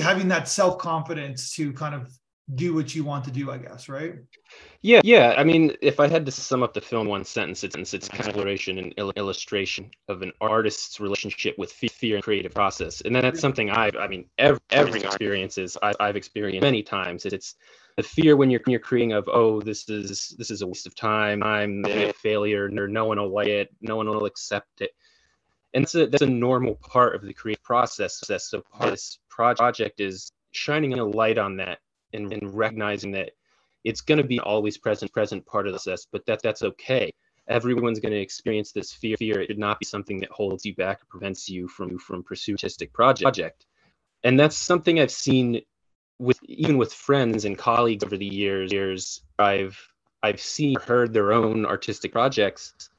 having 0.00 0.28
that 0.28 0.48
self-confidence 0.48 1.54
to 1.54 1.72
kind 1.72 1.94
of 1.94 2.10
do 2.54 2.74
what 2.74 2.94
you 2.94 3.02
want 3.02 3.24
to 3.24 3.30
do, 3.30 3.50
I 3.50 3.58
guess, 3.58 3.88
right? 3.88 4.14
Yeah, 4.80 5.00
yeah. 5.02 5.34
I 5.36 5.42
mean, 5.42 5.74
if 5.82 5.98
I 5.98 6.06
had 6.06 6.24
to 6.26 6.32
sum 6.32 6.62
up 6.62 6.74
the 6.74 6.80
film 6.80 7.08
one 7.08 7.24
sentence, 7.24 7.64
it's 7.64 7.74
it's 7.92 8.08
kind 8.08 8.20
of 8.20 8.28
exploration 8.28 8.78
and 8.78 8.94
illustration 9.16 9.90
of 10.08 10.22
an 10.22 10.32
artist's 10.40 11.00
relationship 11.00 11.56
with 11.58 11.72
fear 11.72 12.14
and 12.14 12.24
creative 12.24 12.54
process, 12.54 13.00
and 13.00 13.14
then 13.14 13.22
that's 13.22 13.40
something 13.40 13.70
I've, 13.70 13.96
I 13.96 14.06
mean, 14.06 14.26
every, 14.38 14.60
every 14.70 15.00
experiences 15.00 15.76
I've, 15.82 15.96
I've 15.98 16.16
experienced 16.16 16.62
many 16.62 16.84
times. 16.84 17.26
It's 17.26 17.56
the 17.96 18.04
fear 18.04 18.36
when 18.36 18.48
you're 18.48 18.60
you're 18.68 18.78
creating 18.78 19.12
of 19.12 19.28
oh 19.32 19.60
this 19.60 19.88
is 19.88 20.34
this 20.38 20.50
is 20.52 20.62
a 20.62 20.66
waste 20.66 20.86
of 20.86 20.94
time, 20.94 21.42
I'm 21.42 21.84
a 21.86 22.12
failure, 22.12 22.68
no 22.68 23.06
one 23.06 23.18
will 23.18 23.34
like 23.34 23.48
it, 23.48 23.74
no 23.80 23.96
one 23.96 24.08
will 24.08 24.26
accept 24.26 24.82
it, 24.82 24.90
and 25.76 25.84
that's 25.84 25.94
a 25.94 26.06
that's 26.06 26.22
a 26.22 26.26
normal 26.26 26.74
part 26.76 27.14
of 27.14 27.22
the 27.22 27.34
creative 27.34 27.62
process. 27.62 28.20
So 28.26 28.62
part 28.72 28.86
of 28.86 28.90
this 28.92 29.18
project 29.28 30.00
is 30.00 30.32
shining 30.52 30.98
a 30.98 31.04
light 31.04 31.38
on 31.38 31.56
that 31.58 31.78
and, 32.14 32.32
and 32.32 32.54
recognizing 32.54 33.12
that 33.12 33.30
it's 33.84 34.00
going 34.00 34.18
to 34.18 34.24
be 34.24 34.40
always 34.40 34.78
present 34.78 35.12
present 35.12 35.44
part 35.46 35.66
of 35.66 35.72
the 35.72 35.78
process 35.78 36.06
but 36.10 36.24
that 36.26 36.42
that's 36.42 36.62
okay 36.62 37.12
everyone's 37.48 38.00
going 38.00 38.12
to 38.12 38.18
experience 38.18 38.72
this 38.72 38.92
fear 38.92 39.16
fear 39.16 39.40
it 39.40 39.48
should 39.48 39.58
not 39.58 39.78
be 39.78 39.86
something 39.86 40.18
that 40.18 40.30
holds 40.30 40.64
you 40.64 40.74
back 40.74 41.00
or 41.02 41.06
prevents 41.08 41.48
you 41.48 41.68
from 41.68 41.98
from 41.98 42.22
pursue 42.22 42.54
artistic 42.54 42.92
project 42.92 43.66
and 44.24 44.40
that's 44.40 44.56
something 44.56 44.98
i've 44.98 45.10
seen 45.10 45.60
with 46.18 46.42
even 46.44 46.78
with 46.78 46.92
friends 46.92 47.44
and 47.44 47.58
colleagues 47.58 48.02
over 48.02 48.16
the 48.16 48.26
years 48.26 48.72
years 48.72 49.20
i've 49.38 49.78
i've 50.22 50.40
seen 50.40 50.76
heard 50.80 51.12
their 51.12 51.32
own 51.32 51.66
artistic 51.66 52.12
projects 52.12 52.90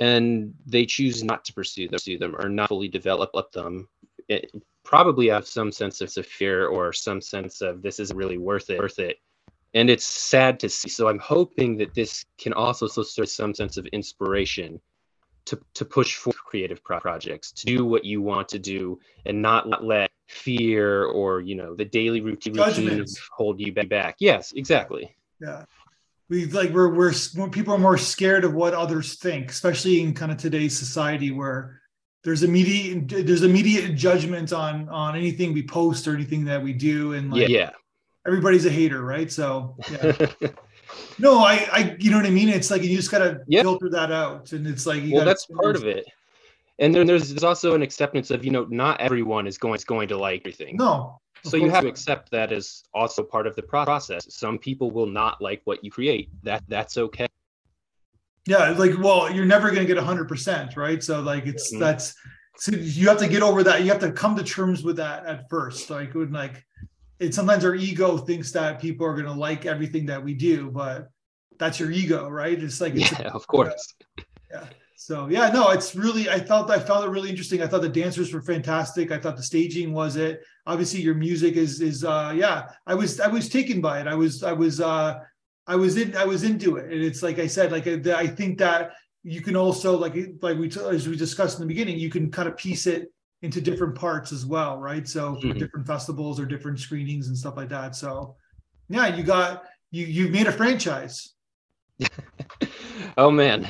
and 0.00 0.54
they 0.66 0.84
choose 0.84 1.22
not 1.22 1.44
to 1.44 1.52
pursue 1.52 1.86
them, 1.86 1.92
pursue 1.92 2.18
them 2.18 2.34
or 2.38 2.48
not 2.48 2.68
fully 2.68 2.88
develop 2.88 3.32
them 3.52 3.88
it, 4.30 4.52
probably 4.84 5.28
have 5.28 5.46
some 5.46 5.70
sense 5.72 6.00
of 6.16 6.26
fear 6.26 6.68
or 6.68 6.92
some 6.92 7.20
sense 7.20 7.60
of 7.60 7.82
this 7.82 7.98
isn't 7.98 8.16
really 8.16 8.38
worth 8.38 8.70
it, 8.70 8.78
worth 8.78 8.98
it. 8.98 9.18
And 9.74 9.90
it's 9.90 10.04
sad 10.04 10.58
to 10.60 10.68
see. 10.68 10.88
So 10.88 11.08
I'm 11.08 11.18
hoping 11.18 11.76
that 11.78 11.94
this 11.94 12.24
can 12.38 12.52
also 12.52 12.86
serve 12.86 13.28
some 13.28 13.54
sense 13.54 13.76
of 13.76 13.86
inspiration 13.86 14.80
to, 15.46 15.60
to 15.74 15.84
push 15.84 16.16
for 16.16 16.32
creative 16.32 16.82
pro- 16.82 17.00
projects, 17.00 17.52
to 17.52 17.66
do 17.66 17.84
what 17.84 18.04
you 18.04 18.22
want 18.22 18.48
to 18.50 18.58
do 18.58 18.98
and 19.26 19.42
not 19.42 19.84
let 19.84 20.10
fear 20.28 21.04
or, 21.04 21.40
you 21.40 21.56
know, 21.56 21.74
the 21.74 21.84
daily 21.84 22.20
routine 22.20 22.54
routines 22.54 23.20
hold 23.32 23.60
you 23.60 23.72
back. 23.72 24.16
Yes, 24.18 24.52
exactly. 24.52 25.14
Yeah. 25.40 25.64
We 26.30 26.46
like 26.46 26.70
we're, 26.70 26.94
we're, 26.94 27.12
people 27.50 27.74
are 27.74 27.78
more 27.78 27.98
scared 27.98 28.44
of 28.44 28.54
what 28.54 28.72
others 28.72 29.16
think, 29.16 29.50
especially 29.50 30.00
in 30.00 30.14
kind 30.14 30.30
of 30.30 30.38
today's 30.38 30.78
society 30.78 31.32
where 31.32 31.80
there's 32.22 32.44
immediate 32.44 33.26
there's 33.26 33.42
immediate 33.42 33.96
judgment 33.96 34.52
on 34.52 34.88
on 34.88 35.16
anything 35.16 35.52
we 35.52 35.64
post 35.64 36.06
or 36.06 36.14
anything 36.14 36.44
that 36.44 36.62
we 36.62 36.72
do 36.72 37.14
and 37.14 37.32
like 37.32 37.48
yeah, 37.48 37.70
everybody's 38.26 38.64
a 38.64 38.70
hater 38.70 39.02
right? 39.02 39.30
So 39.30 39.76
yeah. 39.90 40.26
No 41.18 41.38
i 41.38 41.68
i 41.72 41.96
you 41.98 42.10
know 42.10 42.16
what 42.16 42.26
i 42.26 42.30
mean? 42.30 42.48
It's 42.48 42.70
like 42.70 42.82
you 42.82 42.96
just 42.96 43.10
gotta 43.10 43.42
yeah. 43.46 43.62
filter 43.62 43.88
that 43.90 44.10
out 44.10 44.52
and 44.52 44.66
it's 44.66 44.86
like 44.86 45.02
well 45.10 45.24
that's 45.24 45.46
part 45.46 45.76
of 45.76 45.84
it. 45.84 46.06
And 46.78 46.94
then 46.94 47.06
there's, 47.06 47.28
there's 47.28 47.44
also 47.44 47.74
an 47.74 47.82
acceptance 47.82 48.30
of 48.30 48.44
you 48.44 48.50
know 48.50 48.64
not 48.70 49.00
everyone 49.00 49.46
is 49.46 49.58
going 49.58 49.76
is 49.76 49.84
going 49.84 50.08
to 50.08 50.16
like 50.16 50.42
everything. 50.42 50.76
No 50.76 51.20
so 51.44 51.56
you 51.56 51.70
have 51.70 51.82
to 51.82 51.88
accept 51.88 52.30
that 52.30 52.52
as 52.52 52.84
also 52.94 53.22
part 53.22 53.46
of 53.46 53.56
the 53.56 53.62
process 53.62 54.26
some 54.28 54.58
people 54.58 54.90
will 54.90 55.06
not 55.06 55.40
like 55.40 55.60
what 55.64 55.82
you 55.84 55.90
create 55.90 56.28
that 56.42 56.62
that's 56.68 56.96
okay 56.96 57.26
yeah, 58.46 58.70
like 58.70 58.98
well, 58.98 59.30
you're 59.30 59.44
never 59.44 59.70
going 59.70 59.86
to 59.86 59.94
get 59.94 60.02
100%, 60.02 60.76
right? 60.76 61.02
So 61.02 61.20
like 61.20 61.46
it's 61.46 61.72
mm-hmm. 61.72 61.80
that's 61.80 62.14
so 62.56 62.72
you 62.72 63.08
have 63.08 63.18
to 63.18 63.28
get 63.28 63.42
over 63.42 63.62
that. 63.62 63.82
You 63.82 63.90
have 63.90 64.00
to 64.00 64.12
come 64.12 64.36
to 64.36 64.42
terms 64.42 64.82
with 64.82 64.96
that 64.96 65.26
at 65.26 65.48
first. 65.48 65.88
Like 65.90 66.14
when 66.14 66.32
like 66.32 66.64
it 67.18 67.34
sometimes 67.34 67.64
our 67.64 67.74
ego 67.74 68.16
thinks 68.18 68.50
that 68.52 68.80
people 68.80 69.06
are 69.06 69.12
going 69.12 69.26
to 69.26 69.32
like 69.32 69.66
everything 69.66 70.06
that 70.06 70.22
we 70.22 70.34
do, 70.34 70.70
but 70.70 71.10
that's 71.58 71.78
your 71.78 71.90
ego, 71.90 72.28
right? 72.28 72.60
It's 72.60 72.80
like 72.80 72.96
it's 72.96 73.12
yeah, 73.12 73.28
of 73.28 73.46
course. 73.46 73.94
yeah. 74.50 74.66
So 75.00 75.28
yeah, 75.30 75.48
no, 75.48 75.70
it's 75.70 75.96
really. 75.96 76.28
I 76.28 76.38
thought 76.38 76.70
I 76.70 76.78
found 76.78 77.06
it 77.06 77.08
really 77.08 77.30
interesting. 77.30 77.62
I 77.62 77.66
thought 77.66 77.80
the 77.80 77.88
dancers 77.88 78.34
were 78.34 78.42
fantastic. 78.42 79.10
I 79.10 79.16
thought 79.18 79.38
the 79.38 79.42
staging 79.42 79.94
was 79.94 80.16
it. 80.16 80.42
Obviously, 80.66 81.00
your 81.00 81.14
music 81.14 81.56
is 81.56 81.80
is 81.80 82.04
uh 82.04 82.34
yeah. 82.36 82.68
I 82.86 82.94
was 82.94 83.18
I 83.18 83.26
was 83.26 83.48
taken 83.48 83.80
by 83.80 84.02
it. 84.02 84.06
I 84.06 84.14
was 84.14 84.42
I 84.42 84.52
was 84.52 84.78
uh 84.78 85.20
I 85.66 85.74
was 85.74 85.96
in 85.96 86.14
I 86.18 86.26
was 86.26 86.44
into 86.44 86.76
it, 86.76 86.92
and 86.92 87.02
it's 87.02 87.22
like 87.22 87.38
I 87.38 87.46
said, 87.46 87.72
like 87.72 87.86
I, 87.86 87.94
I 88.14 88.26
think 88.26 88.58
that 88.58 88.90
you 89.22 89.40
can 89.40 89.56
also 89.56 89.96
like 89.96 90.14
like 90.42 90.58
we 90.58 90.68
as 90.68 91.08
we 91.08 91.16
discussed 91.16 91.58
in 91.58 91.66
the 91.66 91.74
beginning, 91.74 91.98
you 91.98 92.10
can 92.10 92.30
kind 92.30 92.46
of 92.46 92.58
piece 92.58 92.86
it 92.86 93.10
into 93.40 93.62
different 93.62 93.94
parts 93.94 94.32
as 94.32 94.44
well, 94.44 94.76
right? 94.76 95.08
So 95.08 95.36
mm-hmm. 95.36 95.58
different 95.58 95.86
festivals 95.86 96.38
or 96.38 96.44
different 96.44 96.78
screenings 96.78 97.28
and 97.28 97.38
stuff 97.38 97.56
like 97.56 97.70
that. 97.70 97.96
So 97.96 98.36
yeah, 98.90 99.16
you 99.16 99.22
got 99.22 99.64
you 99.92 100.04
you 100.04 100.28
made 100.28 100.46
a 100.46 100.52
franchise. 100.52 101.32
Oh 103.16 103.30
man. 103.30 103.64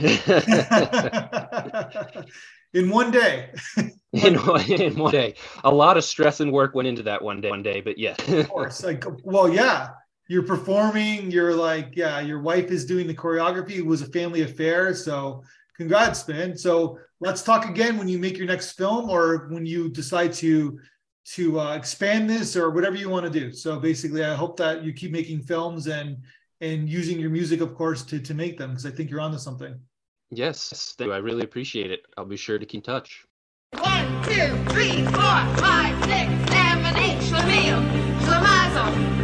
in 2.74 2.90
one 2.90 3.10
day. 3.10 3.50
in, 4.12 4.36
one, 4.36 4.70
in 4.70 4.96
one 4.96 5.12
day. 5.12 5.34
A 5.64 5.70
lot 5.70 5.96
of 5.96 6.04
stress 6.04 6.40
and 6.40 6.52
work 6.52 6.74
went 6.74 6.88
into 6.88 7.02
that 7.04 7.22
one 7.22 7.40
day, 7.40 7.50
one 7.50 7.62
day, 7.62 7.80
but 7.80 7.98
yeah. 7.98 8.14
of 8.28 8.48
course. 8.48 8.82
Like 8.82 9.04
well, 9.24 9.52
yeah 9.52 9.90
you're 10.30 10.44
performing 10.44 11.28
you're 11.28 11.56
like 11.56 11.96
yeah 11.96 12.20
your 12.20 12.40
wife 12.40 12.70
is 12.70 12.86
doing 12.86 13.08
the 13.08 13.14
choreography 13.14 13.78
it 13.78 13.84
was 13.84 14.00
a 14.00 14.06
family 14.06 14.42
affair 14.42 14.94
so 14.94 15.42
congrats 15.76 16.26
man 16.28 16.56
so 16.56 16.96
let's 17.18 17.42
talk 17.42 17.68
again 17.68 17.98
when 17.98 18.06
you 18.06 18.16
make 18.16 18.38
your 18.38 18.46
next 18.46 18.72
film 18.78 19.10
or 19.10 19.48
when 19.48 19.66
you 19.66 19.88
decide 19.88 20.32
to 20.32 20.78
to 21.24 21.58
uh, 21.58 21.74
expand 21.74 22.30
this 22.30 22.54
or 22.54 22.70
whatever 22.70 22.94
you 22.94 23.08
want 23.08 23.24
to 23.24 23.40
do 23.40 23.52
so 23.52 23.80
basically 23.80 24.24
i 24.24 24.32
hope 24.32 24.56
that 24.56 24.84
you 24.84 24.92
keep 24.92 25.10
making 25.10 25.42
films 25.42 25.88
and 25.88 26.16
and 26.60 26.88
using 26.88 27.18
your 27.18 27.30
music 27.30 27.60
of 27.60 27.74
course 27.74 28.02
to 28.02 28.20
to 28.20 28.34
make 28.34 28.58
them 28.58 28.70
because 28.70 28.86
i 28.86 28.90
think 28.90 29.10
you're 29.10 29.20
onto 29.20 29.38
something 29.38 29.78
yes 30.30 30.94
thank 30.98 31.08
you. 31.08 31.14
i 31.14 31.18
really 31.18 31.42
appreciate 31.42 31.90
it 31.90 32.00
i'll 32.16 32.24
be 32.24 32.36
sure 32.36 32.58
to 32.58 32.66
keep 32.66 32.78
in 32.78 32.82
touch 32.82 33.24
one 33.78 34.22
two 34.24 34.48
three 34.72 35.04
four 35.04 35.38
five 35.58 35.96
six 36.04 36.30
seven 36.52 36.96
eight 36.96 37.18
schlemiel 37.20 37.80
schlemazel 38.20 38.80
Incorporated. 38.80 39.19